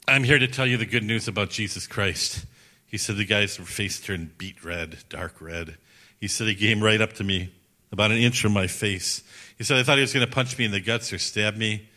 I'm 0.06 0.22
here 0.22 0.38
to 0.38 0.46
tell 0.46 0.66
you 0.66 0.76
the 0.76 0.84
good 0.84 1.02
news 1.02 1.28
about 1.28 1.48
Jesus 1.48 1.86
Christ. 1.86 2.44
He 2.86 2.98
said 2.98 3.16
the 3.16 3.24
guy's 3.24 3.56
face 3.56 3.98
turned 4.00 4.36
beet 4.36 4.62
red, 4.62 4.98
dark 5.08 5.40
red. 5.40 5.78
He 6.20 6.28
said 6.28 6.46
he 6.46 6.54
came 6.54 6.82
right 6.82 7.00
up 7.00 7.14
to 7.14 7.24
me, 7.24 7.54
about 7.90 8.10
an 8.10 8.18
inch 8.18 8.40
from 8.40 8.52
my 8.52 8.66
face. 8.66 9.22
He 9.58 9.64
said 9.64 9.78
I 9.78 9.82
thought 9.82 9.98
he 9.98 10.02
was 10.02 10.12
going 10.12 10.26
to 10.26 10.32
punch 10.32 10.58
me 10.58 10.64
in 10.64 10.70
the 10.70 10.80
guts 10.80 11.12
or 11.12 11.18
stab 11.18 11.56
me. 11.56 11.88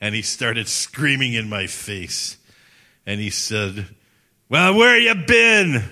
And 0.00 0.14
he 0.14 0.22
started 0.22 0.68
screaming 0.68 1.34
in 1.34 1.48
my 1.48 1.66
face. 1.66 2.36
And 3.06 3.20
he 3.20 3.30
said, 3.30 3.86
Well, 4.48 4.74
where 4.74 5.00
have 5.00 5.18
you 5.18 5.26
been? 5.26 5.84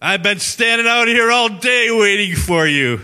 I've 0.00 0.22
been 0.22 0.40
standing 0.40 0.86
out 0.86 1.08
here 1.08 1.30
all 1.30 1.48
day 1.48 1.88
waiting 1.90 2.34
for 2.34 2.66
you. 2.66 3.00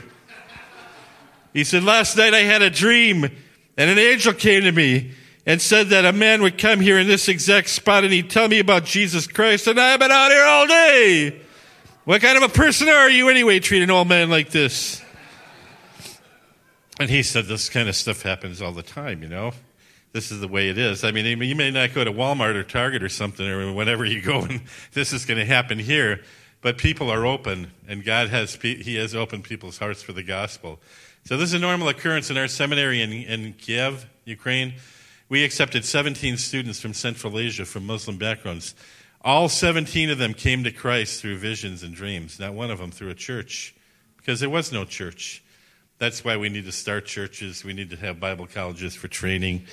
He 1.53 1.65
said, 1.65 1.85
Last 1.85 2.17
night 2.17 2.35
I 2.35 2.41
had 2.41 2.63
a 2.63 2.71
dream, 2.71 3.25
and 3.25 3.91
an 3.91 3.99
angel 3.99 4.33
came 4.33 4.63
to 4.63 4.73
me 4.73 5.13
and 5.47 5.63
said 5.63 5.89
that 5.89 6.05
a 6.05 6.13
man 6.13 6.43
would 6.43 6.59
come 6.59 6.81
here 6.81 6.99
in 6.99 7.07
this 7.07 7.27
exact 7.29 7.71
spot 7.71 8.05
and 8.05 8.13
he'd 8.13 8.29
tell 8.29 8.49
me 8.49 8.59
about 8.59 8.85
Jesus 8.85 9.27
Christ, 9.27 9.67
and 9.67 9.81
I've 9.81 9.99
been 9.99 10.11
out 10.11 10.31
here 10.31 10.45
all 10.45 10.67
day. 10.67 11.41
What 12.05 12.21
kind 12.21 12.37
of 12.37 12.43
a 12.43 12.49
person 12.49 12.89
are 12.89 13.09
you 13.09 13.29
anyway, 13.29 13.59
treating 13.61 13.85
an 13.85 13.91
old 13.91 14.09
man 14.09 14.29
like 14.29 14.51
this? 14.51 15.03
And 16.99 17.11
he 17.11 17.23
said, 17.23 17.47
This 17.47 17.69
kind 17.69 17.89
of 17.89 17.97
stuff 17.97 18.23
happens 18.23 18.61
all 18.61 18.73
the 18.73 18.83
time, 18.83 19.23
you 19.23 19.29
know? 19.29 19.53
This 20.13 20.31
is 20.33 20.41
the 20.41 20.49
way 20.49 20.69
it 20.71 20.79
is. 20.79 21.05
I 21.05 21.13
mean, 21.13 21.41
you 21.43 21.55
may 21.55 21.71
not 21.71 21.95
go 21.95 22.03
to 22.03 22.11
Walmart 22.11 22.55
or 22.55 22.65
Target 22.65 23.03
or 23.03 23.09
something, 23.09 23.47
or 23.47 23.73
whenever 23.73 24.05
you 24.05 24.23
go, 24.23 24.41
and 24.49 24.63
this 24.93 25.13
is 25.13 25.25
going 25.25 25.39
to 25.39 25.45
happen 25.45 25.79
here. 25.79 26.23
But 26.61 26.77
people 26.77 27.09
are 27.11 27.25
open, 27.25 27.71
and 27.87 28.05
God 28.05 28.31
has, 28.31 28.57
He 28.57 28.97
has 28.97 29.15
opened 29.15 29.45
people's 29.45 29.79
hearts 29.79 30.03
for 30.03 30.13
the 30.13 30.25
gospel. 30.25 30.81
So 31.25 31.37
this 31.37 31.51
is 31.51 31.55
a 31.55 31.59
normal 31.59 31.89
occurrence 31.89 32.31
in 32.31 32.39
our 32.39 32.49
seminary 32.49 33.03
in, 33.03 33.13
in 33.13 33.53
Kiev, 33.53 34.07
Ukraine. 34.25 34.75
We 35.29 35.45
accepted 35.45 35.85
17 35.85 36.39
students 36.39 36.81
from 36.81 36.95
Central 36.95 37.39
Asia 37.39 37.67
from 37.67 37.87
Muslim 37.87 38.17
backgrounds. 38.17 38.75
All 39.21 39.49
17 39.49 40.11
of 40.11 40.19
them 40.19 40.33
came 40.33 40.65
to 40.65 40.73
Christ 40.73 41.21
through 41.21 41.37
visions 41.37 41.83
and 41.83 41.95
dreams, 41.95 42.41
not 42.41 42.55
one 42.55 42.71
of 42.71 42.79
them 42.79 42.91
through 42.91 43.11
a 43.11 43.15
church, 43.15 43.75
because 44.17 44.41
there 44.41 44.49
was 44.49 44.73
no 44.73 44.85
church. 44.85 45.43
That's 45.99 46.25
why 46.25 46.37
we 46.37 46.49
need 46.49 46.65
to 46.65 46.73
start 46.73 47.07
churches. 47.07 47.65
We 47.65 47.73
need 47.73 47.91
to 47.91 47.97
have 47.97 48.21
Bible 48.21 48.47
colleges 48.47 48.95
for 48.95 49.09
training. 49.09 49.65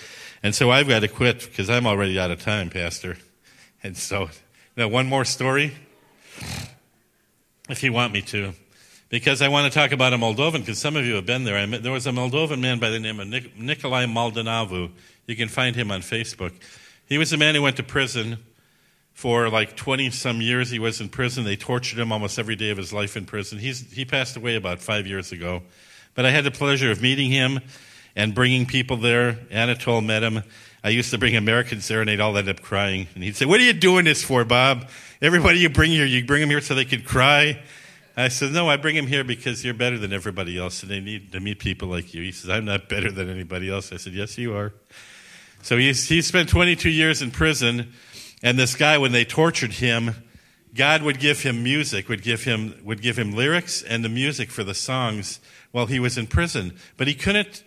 And 0.41 0.55
so 0.55 0.71
I've 0.71 0.87
got 0.87 0.99
to 0.99 1.07
quit 1.07 1.39
because 1.39 1.69
I'm 1.69 1.85
already 1.85 2.19
out 2.19 2.31
of 2.31 2.41
time, 2.41 2.69
Pastor. 2.69 3.17
And 3.83 3.95
so, 3.95 4.29
now 4.75 4.87
one 4.87 5.07
more 5.07 5.25
story, 5.25 5.73
if 7.69 7.83
you 7.83 7.93
want 7.93 8.13
me 8.13 8.21
to 8.23 8.53
because 9.09 9.41
I 9.41 9.47
want 9.47 9.71
to 9.71 9.79
talk 9.79 9.91
about 9.91 10.13
a 10.13 10.17
Moldovan, 10.17 10.59
because 10.59 10.79
some 10.79 10.95
of 10.95 11.05
you 11.05 11.15
have 11.15 11.25
been 11.25 11.43
there. 11.43 11.65
Met, 11.67 11.83
there 11.83 11.91
was 11.91 12.07
a 12.07 12.11
Moldovan 12.11 12.59
man 12.59 12.79
by 12.79 12.89
the 12.89 12.99
name 12.99 13.19
of 13.19 13.27
Nik- 13.27 13.57
Nikolai 13.57 14.05
Maldanavu. 14.05 14.91
You 15.27 15.35
can 15.35 15.47
find 15.47 15.75
him 15.75 15.91
on 15.91 16.01
Facebook. 16.01 16.53
He 17.07 17.17
was 17.17 17.31
a 17.31 17.37
man 17.37 17.55
who 17.55 17.61
went 17.61 17.77
to 17.77 17.83
prison 17.83 18.39
for 19.13 19.49
like 19.49 19.77
20 19.77 20.09
some 20.09 20.41
years. 20.41 20.69
He 20.69 20.79
was 20.79 20.99
in 20.99 21.09
prison. 21.09 21.43
They 21.43 21.55
tortured 21.55 21.99
him 21.99 22.11
almost 22.11 22.39
every 22.39 22.55
day 22.55 22.71
of 22.71 22.77
his 22.77 22.91
life 22.91 23.15
in 23.15 23.25
prison. 23.25 23.59
He's, 23.59 23.91
he 23.93 24.05
passed 24.05 24.35
away 24.35 24.55
about 24.55 24.81
five 24.81 25.05
years 25.05 25.31
ago. 25.31 25.61
But 26.15 26.25
I 26.25 26.31
had 26.31 26.43
the 26.43 26.51
pleasure 26.51 26.89
of 26.89 27.01
meeting 27.01 27.29
him 27.29 27.59
and 28.15 28.33
bringing 28.33 28.65
people 28.65 28.97
there. 28.97 29.39
Anatole 29.51 30.01
met 30.01 30.23
him. 30.23 30.43
I 30.83 30.89
used 30.89 31.11
to 31.11 31.17
bring 31.17 31.33
and 31.99 32.09
they'd 32.09 32.19
all 32.19 32.37
end 32.37 32.47
up 32.47 32.61
crying. 32.61 33.07
And 33.15 33.23
he'd 33.23 33.35
say, 33.35 33.45
What 33.45 33.59
are 33.59 33.63
you 33.63 33.73
doing 33.73 34.05
this 34.05 34.23
for, 34.23 34.45
Bob? 34.45 34.89
Everybody 35.21 35.59
you 35.59 35.69
bring 35.69 35.91
here, 35.91 36.05
you 36.05 36.23
bring 36.25 36.41
them 36.41 36.49
here 36.49 36.61
so 36.61 36.75
they 36.75 36.85
could 36.85 37.05
cry. 37.05 37.61
I 38.15 38.29
said, 38.29 38.53
No, 38.53 38.69
I 38.69 38.77
bring 38.77 38.95
him 38.95 39.07
here 39.07 39.23
because 39.23 39.65
you're 39.65 39.73
better 39.73 39.97
than 39.97 40.13
everybody 40.13 40.57
else, 40.57 40.83
and 40.83 40.91
they 40.91 41.01
need 41.01 41.31
to 41.33 41.39
meet 41.39 41.59
people 41.59 41.89
like 41.89 42.13
you. 42.13 42.21
He 42.21 42.31
says, 42.31 42.49
I'm 42.49 42.65
not 42.65 42.87
better 42.87 43.11
than 43.11 43.29
anybody 43.29 43.69
else. 43.69 43.91
I 43.91 43.97
said, 43.97 44.13
Yes, 44.13 44.37
you 44.37 44.55
are. 44.55 44.73
So 45.63 45.77
he, 45.77 45.91
he 45.91 46.21
spent 46.21 46.47
22 46.47 46.89
years 46.89 47.21
in 47.21 47.31
prison, 47.31 47.91
and 48.43 48.57
this 48.57 48.75
guy, 48.75 48.97
when 48.97 49.11
they 49.11 49.25
tortured 49.25 49.73
him, 49.73 50.15
God 50.75 51.01
would 51.01 51.19
give 51.19 51.41
him 51.41 51.63
music, 51.63 52.07
would 52.07 52.21
give 52.21 52.43
him, 52.43 52.79
would 52.83 53.01
give 53.01 53.17
him 53.17 53.33
lyrics 53.33 53.81
and 53.81 54.05
the 54.05 54.09
music 54.09 54.51
for 54.51 54.63
the 54.63 54.75
songs 54.75 55.39
while 55.75 55.87
he 55.87 55.99
was 55.99 56.17
in 56.17 56.25
prison. 56.25 56.73
But 56.95 57.09
he 57.09 57.13
couldn't, 57.13 57.61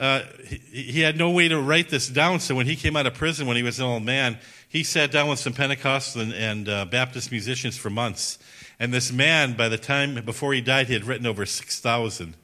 uh, 0.00 0.22
he, 0.44 0.56
he, 0.56 1.00
had 1.02 1.16
no 1.16 1.30
way 1.30 1.46
to 1.46 1.60
write 1.60 1.90
this 1.90 2.08
down. 2.08 2.40
So 2.40 2.56
when 2.56 2.66
he 2.66 2.74
came 2.74 2.96
out 2.96 3.06
of 3.06 3.14
prison, 3.14 3.46
when 3.46 3.56
he 3.56 3.62
was 3.62 3.78
an 3.78 3.86
old 3.86 4.02
man, 4.02 4.40
he 4.68 4.82
sat 4.82 5.12
down 5.12 5.28
with 5.28 5.38
some 5.38 5.52
Pentecostal 5.52 6.22
and, 6.22 6.32
and 6.32 6.68
uh, 6.68 6.84
Baptist 6.86 7.30
musicians 7.30 7.78
for 7.78 7.88
months. 7.88 8.40
And 8.80 8.92
this 8.92 9.12
man, 9.12 9.52
by 9.52 9.68
the 9.68 9.78
time 9.78 10.24
before 10.24 10.54
he 10.54 10.60
died, 10.60 10.88
he 10.88 10.94
had 10.94 11.04
written 11.04 11.24
over 11.24 11.46
6,000 11.46 12.34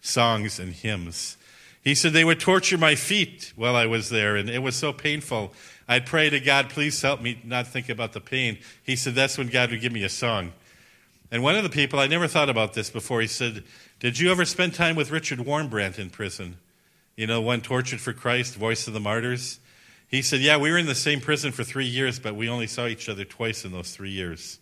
songs 0.00 0.58
and 0.58 0.72
hymns. 0.72 1.36
He 1.84 1.94
said, 1.94 2.12
They 2.12 2.24
would 2.24 2.40
torture 2.40 2.76
my 2.76 2.96
feet 2.96 3.52
while 3.54 3.76
I 3.76 3.86
was 3.86 4.08
there, 4.10 4.34
and 4.34 4.50
it 4.50 4.64
was 4.64 4.74
so 4.74 4.92
painful. 4.92 5.52
I'd 5.86 6.06
pray 6.06 6.28
to 6.28 6.40
God, 6.40 6.70
please 6.70 7.00
help 7.00 7.22
me 7.22 7.40
not 7.44 7.68
think 7.68 7.88
about 7.88 8.14
the 8.14 8.20
pain. 8.20 8.58
He 8.82 8.96
said, 8.96 9.14
That's 9.14 9.38
when 9.38 9.46
God 9.46 9.70
would 9.70 9.80
give 9.80 9.92
me 9.92 10.02
a 10.02 10.08
song. 10.08 10.54
And 11.30 11.42
one 11.42 11.54
of 11.54 11.62
the 11.62 11.70
people, 11.70 11.98
I 11.98 12.06
never 12.06 12.26
thought 12.26 12.48
about 12.48 12.74
this 12.74 12.90
before, 12.90 13.20
he 13.20 13.26
said, 13.26 13.62
Did 14.00 14.18
you 14.18 14.30
ever 14.30 14.44
spend 14.44 14.74
time 14.74 14.96
with 14.96 15.10
Richard 15.10 15.38
Wurmbrand 15.38 15.98
in 15.98 16.10
prison? 16.10 16.56
You 17.16 17.26
know, 17.26 17.40
one 17.40 17.60
tortured 17.60 18.00
for 18.00 18.12
Christ, 18.12 18.56
voice 18.56 18.86
of 18.88 18.94
the 18.94 19.00
martyrs? 19.00 19.60
He 20.08 20.22
said, 20.22 20.40
Yeah, 20.40 20.56
we 20.56 20.70
were 20.70 20.78
in 20.78 20.86
the 20.86 20.94
same 20.94 21.20
prison 21.20 21.52
for 21.52 21.62
three 21.62 21.86
years, 21.86 22.18
but 22.18 22.34
we 22.34 22.48
only 22.48 22.66
saw 22.66 22.86
each 22.86 23.08
other 23.08 23.24
twice 23.24 23.64
in 23.64 23.70
those 23.70 23.92
three 23.92 24.10
years. 24.10 24.58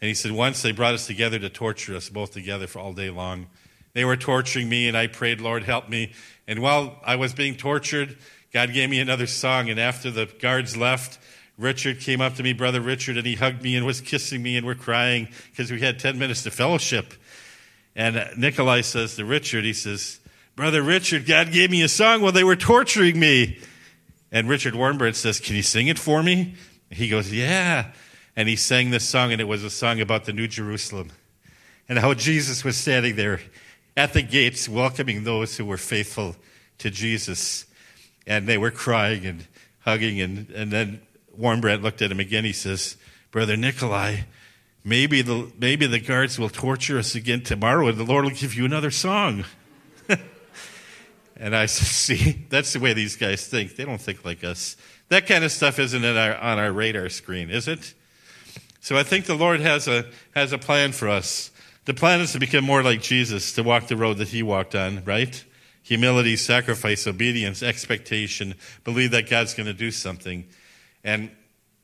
And 0.00 0.08
he 0.08 0.14
said, 0.14 0.30
Once 0.30 0.62
they 0.62 0.70
brought 0.70 0.94
us 0.94 1.06
together 1.06 1.38
to 1.40 1.48
torture 1.48 1.96
us 1.96 2.08
both 2.08 2.32
together 2.32 2.68
for 2.68 2.78
all 2.78 2.92
day 2.92 3.10
long. 3.10 3.48
They 3.94 4.04
were 4.04 4.16
torturing 4.16 4.68
me, 4.68 4.86
and 4.86 4.96
I 4.96 5.08
prayed, 5.08 5.40
Lord, 5.40 5.64
help 5.64 5.88
me. 5.88 6.12
And 6.46 6.60
while 6.60 7.00
I 7.04 7.16
was 7.16 7.32
being 7.32 7.56
tortured, 7.56 8.16
God 8.52 8.72
gave 8.72 8.88
me 8.88 9.00
another 9.00 9.26
song. 9.26 9.68
And 9.68 9.80
after 9.80 10.12
the 10.12 10.26
guards 10.26 10.76
left, 10.76 11.18
Richard 11.58 12.00
came 12.00 12.20
up 12.20 12.36
to 12.36 12.42
me, 12.42 12.52
Brother 12.52 12.80
Richard, 12.80 13.16
and 13.16 13.26
he 13.26 13.34
hugged 13.34 13.62
me 13.62 13.76
and 13.76 13.84
was 13.84 14.00
kissing 14.00 14.42
me, 14.42 14.56
and 14.56 14.64
we're 14.64 14.74
crying 14.74 15.28
because 15.50 15.70
we 15.70 15.80
had 15.80 15.98
10 15.98 16.18
minutes 16.18 16.44
to 16.44 16.50
fellowship. 16.50 17.12
And 17.96 18.24
Nikolai 18.36 18.82
says 18.82 19.16
to 19.16 19.24
Richard, 19.24 19.64
he 19.64 19.72
says, 19.72 20.20
Brother 20.54 20.82
Richard, 20.82 21.26
God 21.26 21.52
gave 21.52 21.70
me 21.70 21.82
a 21.82 21.88
song 21.88 22.22
while 22.22 22.32
they 22.32 22.44
were 22.44 22.56
torturing 22.56 23.18
me. 23.18 23.58
And 24.30 24.48
Richard 24.48 24.74
Wurmbrand 24.74 25.16
says, 25.16 25.40
Can 25.40 25.56
you 25.56 25.62
sing 25.62 25.88
it 25.88 25.98
for 25.98 26.22
me? 26.22 26.54
He 26.90 27.08
goes, 27.08 27.32
Yeah 27.32 27.90
and 28.38 28.48
he 28.48 28.54
sang 28.54 28.90
this 28.90 29.02
song, 29.02 29.32
and 29.32 29.40
it 29.40 29.48
was 29.48 29.64
a 29.64 29.70
song 29.70 30.00
about 30.00 30.24
the 30.24 30.32
New 30.32 30.46
Jerusalem 30.46 31.10
and 31.88 31.98
how 31.98 32.14
Jesus 32.14 32.62
was 32.62 32.76
standing 32.76 33.16
there 33.16 33.40
at 33.96 34.12
the 34.12 34.22
gates 34.22 34.68
welcoming 34.68 35.24
those 35.24 35.56
who 35.56 35.64
were 35.64 35.76
faithful 35.76 36.36
to 36.78 36.88
Jesus. 36.88 37.66
And 38.28 38.46
they 38.46 38.56
were 38.56 38.70
crying 38.70 39.26
and 39.26 39.44
hugging. 39.80 40.20
And, 40.20 40.48
and 40.50 40.70
then 40.70 41.00
Wurmbrand 41.38 41.82
looked 41.82 42.02
at 42.02 42.10
him 42.10 42.20
again. 42.20 42.44
He 42.44 42.52
says, 42.52 42.96
Brother 43.30 43.56
Nikolai, 43.56 44.20
maybe 44.84 45.22
the, 45.22 45.50
maybe 45.58 45.86
the 45.86 46.00
guards 46.00 46.38
will 46.38 46.48
torture 46.48 46.98
us 46.98 47.14
again 47.14 47.42
tomorrow 47.42 47.88
and 47.88 47.98
the 47.98 48.04
Lord 48.04 48.24
will 48.24 48.32
give 48.32 48.54
you 48.54 48.64
another 48.64 48.90
song. 48.90 49.44
and 51.36 51.54
I 51.54 51.66
said, 51.66 51.86
See, 51.86 52.46
that's 52.48 52.72
the 52.72 52.80
way 52.80 52.94
these 52.94 53.16
guys 53.16 53.46
think. 53.46 53.76
They 53.76 53.84
don't 53.84 54.00
think 54.00 54.24
like 54.24 54.44
us. 54.44 54.76
That 55.08 55.26
kind 55.26 55.44
of 55.44 55.52
stuff 55.52 55.78
isn't 55.78 56.04
our, 56.04 56.36
on 56.36 56.58
our 56.58 56.72
radar 56.72 57.08
screen, 57.08 57.50
is 57.50 57.68
it? 57.68 57.94
So 58.80 58.96
I 58.96 59.02
think 59.02 59.26
the 59.26 59.34
Lord 59.34 59.60
has 59.60 59.88
a, 59.88 60.06
has 60.34 60.52
a 60.52 60.58
plan 60.58 60.92
for 60.92 61.08
us. 61.08 61.50
The 61.84 61.94
plan 61.94 62.20
is 62.20 62.32
to 62.32 62.38
become 62.38 62.64
more 62.64 62.82
like 62.82 63.00
Jesus, 63.00 63.52
to 63.54 63.62
walk 63.62 63.88
the 63.88 63.96
road 63.96 64.18
that 64.18 64.28
he 64.28 64.42
walked 64.42 64.74
on, 64.74 65.04
right? 65.04 65.42
Humility, 65.82 66.36
sacrifice, 66.36 67.06
obedience, 67.06 67.62
expectation, 67.62 68.54
believe 68.84 69.10
that 69.12 69.28
God's 69.28 69.54
going 69.54 69.66
to 69.66 69.72
do 69.72 69.90
something. 69.90 70.46
And 71.04 71.30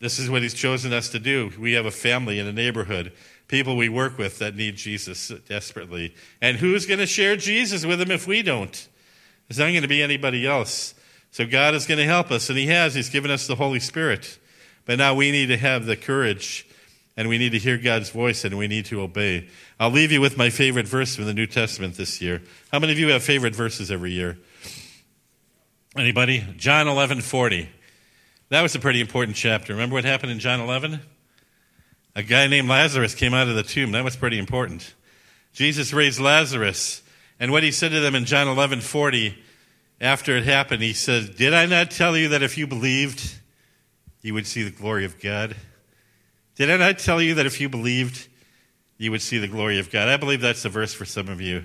this 0.01 0.19
is 0.19 0.29
what 0.29 0.43
he's 0.43 0.55
chosen 0.55 0.93
us 0.93 1.09
to 1.11 1.19
do. 1.19 1.53
We 1.59 1.73
have 1.73 1.87
a 1.87 1.91
family 1.91 2.39
in 2.39 2.47
a 2.47 2.53
neighborhood, 2.53 3.13
people 3.49 3.77
we 3.77 3.89
work 3.89 4.19
with 4.19 4.39
that 4.39 4.55
need 4.57 4.77
Jesus 4.77 5.33
desperately. 5.49 6.15
And 6.41 6.57
who's 6.57 6.87
going 6.87 7.01
to 7.01 7.07
share 7.07 7.37
Jesus 7.37 7.87
with 7.87 7.99
them 7.99 8.11
if 8.11 8.27
we 8.27 8.43
don't? 8.43 8.89
It's 9.49 9.59
not 9.59 9.67
going 9.67 9.83
to 9.83 9.89
be 9.89 10.03
anybody 10.03 10.47
else. 10.47 10.95
So 11.31 11.47
God 11.47 11.75
is 11.75 11.87
going 11.87 11.99
to 11.99 12.05
help 12.05 12.31
us, 12.31 12.49
and 12.49 12.59
He 12.59 12.67
has. 12.69 12.95
He's 12.95 13.11
given 13.11 13.31
us 13.31 13.47
the 13.47 13.57
Holy 13.57 13.81
Spirit. 13.81 14.39
But 14.87 14.99
now 14.99 15.15
we 15.15 15.31
need 15.31 15.47
to 15.47 15.57
have 15.57 15.87
the 15.87 15.97
courage 15.97 16.67
and 17.17 17.29
we 17.29 17.39
need 17.39 17.53
to 17.53 17.59
hear 17.59 17.79
God's 17.79 18.11
voice 18.11 18.45
and 18.45 18.59
we 18.59 18.67
need 18.67 18.87
to 18.87 19.01
obey. 19.01 19.49
I'll 19.79 19.91
leave 19.91 20.13
you 20.13 20.21
with 20.21 20.37
my 20.37 20.51
favorite 20.51 20.89
verse 20.89 21.15
from 21.17 21.27
the 21.27 21.35
New 21.35 21.47
Testament 21.47 21.97
this 21.97 22.21
year. 22.21 22.43
How 22.73 22.79
many 22.79 22.93
of 22.93 22.99
you 22.99 23.09
have 23.09 23.23
favorite 23.23 23.55
verses 23.55 23.91
every 23.91 24.13
year? 24.13 24.39
Anybody? 25.97 26.45
John 26.57 26.89
11 26.89 27.21
40. 27.21 27.69
That 28.55 28.63
was 28.63 28.77
a 28.77 28.79
pretty 28.79 29.01
important 29.01 29.37
chapter. 29.37 29.73
Remember 29.73 29.95
what 29.95 30.05
happened 30.05 30.31
in 30.31 30.39
John 30.39 30.61
11? 30.61 31.01
A 32.15 32.23
guy 32.23 32.47
named 32.47 32.69
Lazarus 32.69 33.13
came 33.13 33.35
out 33.35 33.49
of 33.49 33.57
the 33.57 33.65
tomb. 33.65 33.91
That 33.91 34.05
was 34.05 34.15
pretty 34.15 34.39
important. 34.39 34.95
Jesus 35.53 35.93
raised 35.93 36.21
Lazarus, 36.21 37.03
And 37.41 37.51
what 37.51 37.65
he 37.65 37.73
said 37.73 37.91
to 37.91 37.99
them 37.99 38.15
in 38.15 38.27
John 38.27 38.47
11 38.47 38.81
40, 38.81 39.37
after 40.01 40.37
it 40.37 40.45
happened, 40.45 40.85
he 40.85 40.93
said, 40.93 41.35
Did 41.35 41.53
I 41.53 41.67
not 41.67 41.91
tell 41.91 42.17
you 42.17 42.29
that 42.29 42.45
if 42.45 42.57
you 42.57 42.69
believed, 42.69 43.29
you 44.23 44.35
would 44.35 44.47
see 44.47 44.63
the 44.63 44.71
glory 44.71 45.05
of 45.05 45.21
God? 45.21 45.57
Did 46.55 46.71
I 46.71 46.77
not 46.77 47.01
tell 47.01 47.21
you 47.21 47.35
that 47.35 47.47
if 47.47 47.61
you 47.61 47.69
believed, 47.69 48.29
you 48.99 49.11
would 49.11 49.23
see 49.23 49.39
the 49.39 49.49
glory 49.49 49.81
of 49.81 49.91
God? 49.91 50.07
I 50.07 50.17
believe 50.17 50.41
that's 50.41 50.63
the 50.63 50.69
verse 50.69 50.95
for 50.95 51.05
some 51.05 51.27
of 51.27 51.41
you. 51.41 51.65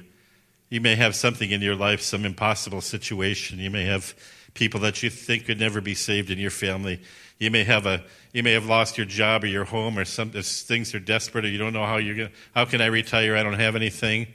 You 0.70 0.82
may 0.82 0.96
have 0.96 1.16
something 1.16 1.52
in 1.52 1.62
your 1.62 1.76
life, 1.76 2.02
some 2.02 2.26
impossible 2.26 2.82
situation. 2.82 3.60
You 3.60 3.70
may 3.70 3.86
have 3.86 4.16
people 4.54 4.80
that 4.82 5.04
you 5.04 5.10
think 5.10 5.46
could 5.46 5.60
never 5.60 5.82
be 5.82 5.94
saved 5.94 6.30
in 6.30 6.38
your 6.38 6.52
family. 6.52 7.02
You 7.38 7.52
may 7.52 7.64
have 7.64 7.86
a 7.86 8.04
you 8.34 8.44
may 8.44 8.54
have 8.54 8.66
lost 8.66 8.98
your 8.98 9.06
job 9.06 9.44
or 9.44 9.48
your 9.48 9.66
home 9.66 9.98
or 9.98 10.06
some 10.06 10.32
things 10.32 10.94
are 10.94 11.00
desperate 11.00 11.46
or 11.46 11.48
you 11.48 11.58
don't 11.58 11.74
know 11.74 11.86
how 11.86 11.98
you're 11.98 12.16
going 12.16 12.30
to 12.30 12.36
how 12.54 12.66
can 12.66 12.82
I 12.82 12.88
retire? 12.88 13.36
I 13.36 13.44
don't 13.44 13.54
have 13.54 13.76
anything. 13.76 14.28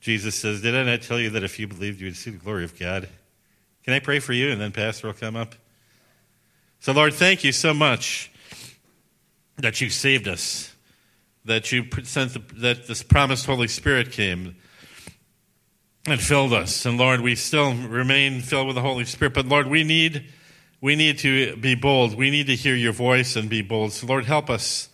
Jesus 0.00 0.34
says, 0.34 0.62
Didn't 0.62 0.88
I 0.88 0.96
tell 0.96 1.18
you 1.18 1.30
that 1.30 1.42
if 1.42 1.58
you 1.58 1.66
believed 1.66 2.00
you 2.00 2.06
would 2.06 2.16
see 2.16 2.30
the 2.30 2.38
glory 2.38 2.64
of 2.64 2.78
God? 2.78 3.08
Can 3.84 3.94
I 3.94 4.00
pray 4.00 4.18
for 4.18 4.32
you 4.32 4.50
and 4.50 4.60
then 4.60 4.72
Pastor 4.72 5.06
will 5.06 5.14
come 5.14 5.36
up? 5.36 5.54
So 6.80 6.92
Lord, 6.92 7.14
thank 7.14 7.44
you 7.44 7.52
so 7.52 7.74
much 7.74 8.30
that 9.56 9.80
you 9.80 9.90
saved 9.90 10.28
us, 10.28 10.74
that 11.44 11.72
you 11.72 11.86
sent 12.04 12.34
the, 12.34 12.42
that 12.60 12.86
this 12.86 13.02
promised 13.02 13.46
Holy 13.46 13.68
Spirit 13.68 14.12
came 14.12 14.56
and 16.06 16.20
filled 16.20 16.52
us. 16.52 16.86
And 16.86 16.98
Lord, 16.98 17.20
we 17.20 17.34
still 17.34 17.74
remain 17.74 18.40
filled 18.40 18.66
with 18.66 18.76
the 18.76 18.82
Holy 18.82 19.04
Spirit, 19.04 19.34
but 19.34 19.46
Lord, 19.46 19.66
we 19.66 19.84
need 19.84 20.26
we 20.82 20.96
need 20.96 21.18
to 21.18 21.56
be 21.56 21.74
bold. 21.74 22.14
We 22.14 22.30
need 22.30 22.46
to 22.46 22.56
hear 22.56 22.74
your 22.74 22.94
voice 22.94 23.36
and 23.36 23.50
be 23.50 23.60
bold. 23.60 23.92
So 23.92 24.06
Lord, 24.06 24.24
help 24.24 24.48
us 24.48 24.88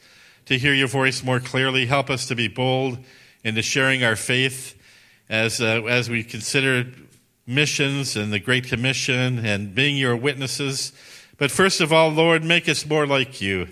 to 0.46 0.58
hear 0.58 0.74
your 0.74 0.88
voice 0.88 1.22
more 1.22 1.38
clearly. 1.38 1.86
Help 1.86 2.10
us 2.10 2.26
to 2.26 2.34
be 2.34 2.48
bold 2.48 2.98
into 3.44 3.62
sharing 3.62 4.02
our 4.02 4.16
faith 4.16 4.76
as 5.28 5.60
uh, 5.60 5.82
as 5.84 6.10
we 6.10 6.24
consider 6.24 6.86
missions 7.46 8.16
and 8.16 8.32
the 8.32 8.40
Great 8.40 8.66
Commission 8.66 9.44
and 9.44 9.74
being 9.74 9.96
your 9.96 10.16
witnesses. 10.16 10.92
But 11.38 11.50
first 11.50 11.80
of 11.80 11.92
all, 11.92 12.08
Lord, 12.08 12.42
make 12.42 12.68
us 12.68 12.84
more 12.84 13.06
like 13.06 13.40
you. 13.40 13.68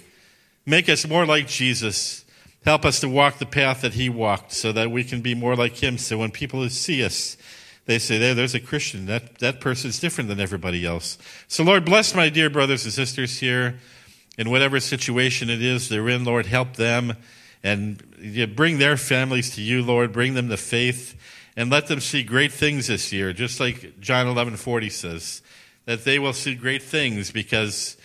Make 0.66 0.88
us 0.88 1.06
more 1.06 1.26
like 1.26 1.48
Jesus. 1.48 2.23
Help 2.64 2.84
us 2.84 3.00
to 3.00 3.08
walk 3.08 3.38
the 3.38 3.46
path 3.46 3.82
that 3.82 3.94
he 3.94 4.08
walked 4.08 4.52
so 4.52 4.72
that 4.72 4.90
we 4.90 5.04
can 5.04 5.20
be 5.20 5.34
more 5.34 5.54
like 5.54 5.76
him. 5.76 5.98
So 5.98 6.16
when 6.18 6.30
people 6.30 6.66
see 6.70 7.04
us, 7.04 7.36
they 7.86 7.98
say, 7.98 8.16
there, 8.16 8.34
there's 8.34 8.54
a 8.54 8.60
Christian. 8.60 9.04
That, 9.06 9.38
that 9.38 9.60
person's 9.60 10.00
different 10.00 10.28
than 10.28 10.40
everybody 10.40 10.86
else. 10.86 11.18
So 11.46 11.62
Lord, 11.62 11.84
bless 11.84 12.14
my 12.14 12.30
dear 12.30 12.48
brothers 12.48 12.84
and 12.84 12.92
sisters 12.92 13.38
here 13.38 13.78
in 14.38 14.50
whatever 14.50 14.80
situation 14.80 15.50
it 15.50 15.62
is 15.62 15.88
they're 15.88 16.08
in. 16.08 16.24
Lord, 16.24 16.46
help 16.46 16.76
them 16.76 17.16
and 17.62 18.02
bring 18.56 18.78
their 18.78 18.96
families 18.96 19.54
to 19.56 19.62
you, 19.62 19.82
Lord. 19.82 20.12
Bring 20.12 20.32
them 20.32 20.48
the 20.48 20.56
faith 20.56 21.14
and 21.56 21.70
let 21.70 21.86
them 21.86 22.00
see 22.00 22.22
great 22.22 22.52
things 22.52 22.86
this 22.86 23.12
year, 23.12 23.32
just 23.32 23.60
like 23.60 24.00
John 24.00 24.26
11 24.26 24.56
40 24.56 24.88
says, 24.90 25.42
that 25.84 26.04
they 26.04 26.18
will 26.18 26.32
see 26.32 26.54
great 26.54 26.82
things 26.82 27.30
because 27.30 27.96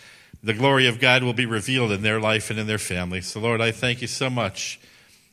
the 0.42 0.54
glory 0.54 0.86
of 0.86 0.98
God 0.98 1.22
will 1.22 1.32
be 1.32 1.46
revealed 1.46 1.92
in 1.92 2.02
their 2.02 2.20
life 2.20 2.50
and 2.50 2.58
in 2.58 2.66
their 2.66 2.78
family. 2.78 3.20
So, 3.20 3.40
Lord, 3.40 3.60
I 3.60 3.72
thank 3.72 4.00
you 4.00 4.08
so 4.08 4.30
much 4.30 4.80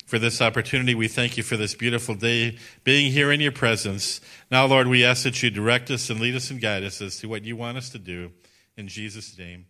for 0.06 0.20
this 0.20 0.42
opportunity. 0.42 0.96
We 0.96 1.08
thank 1.08 1.38
you 1.38 1.44
for 1.44 1.58
this 1.58 1.76
beautiful 1.76 2.16
day 2.16 2.58
being 2.84 3.12
here 3.12 3.32
in 3.32 3.42
your 3.42 3.52
presence. 3.52 4.22
Now, 4.50 4.66
Lord, 4.66 4.88
we 4.88 5.06
ask 5.06 5.24
that 5.24 5.42
you 5.44 5.50
direct 5.50 5.92
us 5.92 6.10
and 6.10 6.20
lead 6.20 6.36
us 6.36 6.50
and 6.50 6.62
guide 6.62 6.84
us 6.84 7.02
as 7.02 7.18
to 7.20 7.28
what 7.28 7.44
you 7.44 7.56
want 7.56 7.78
us 7.78 7.90
to 7.90 8.00
do. 8.00 8.32
In 8.78 8.88
Jesus' 8.88 9.38
name, 9.38 9.66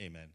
amen. 0.00 0.33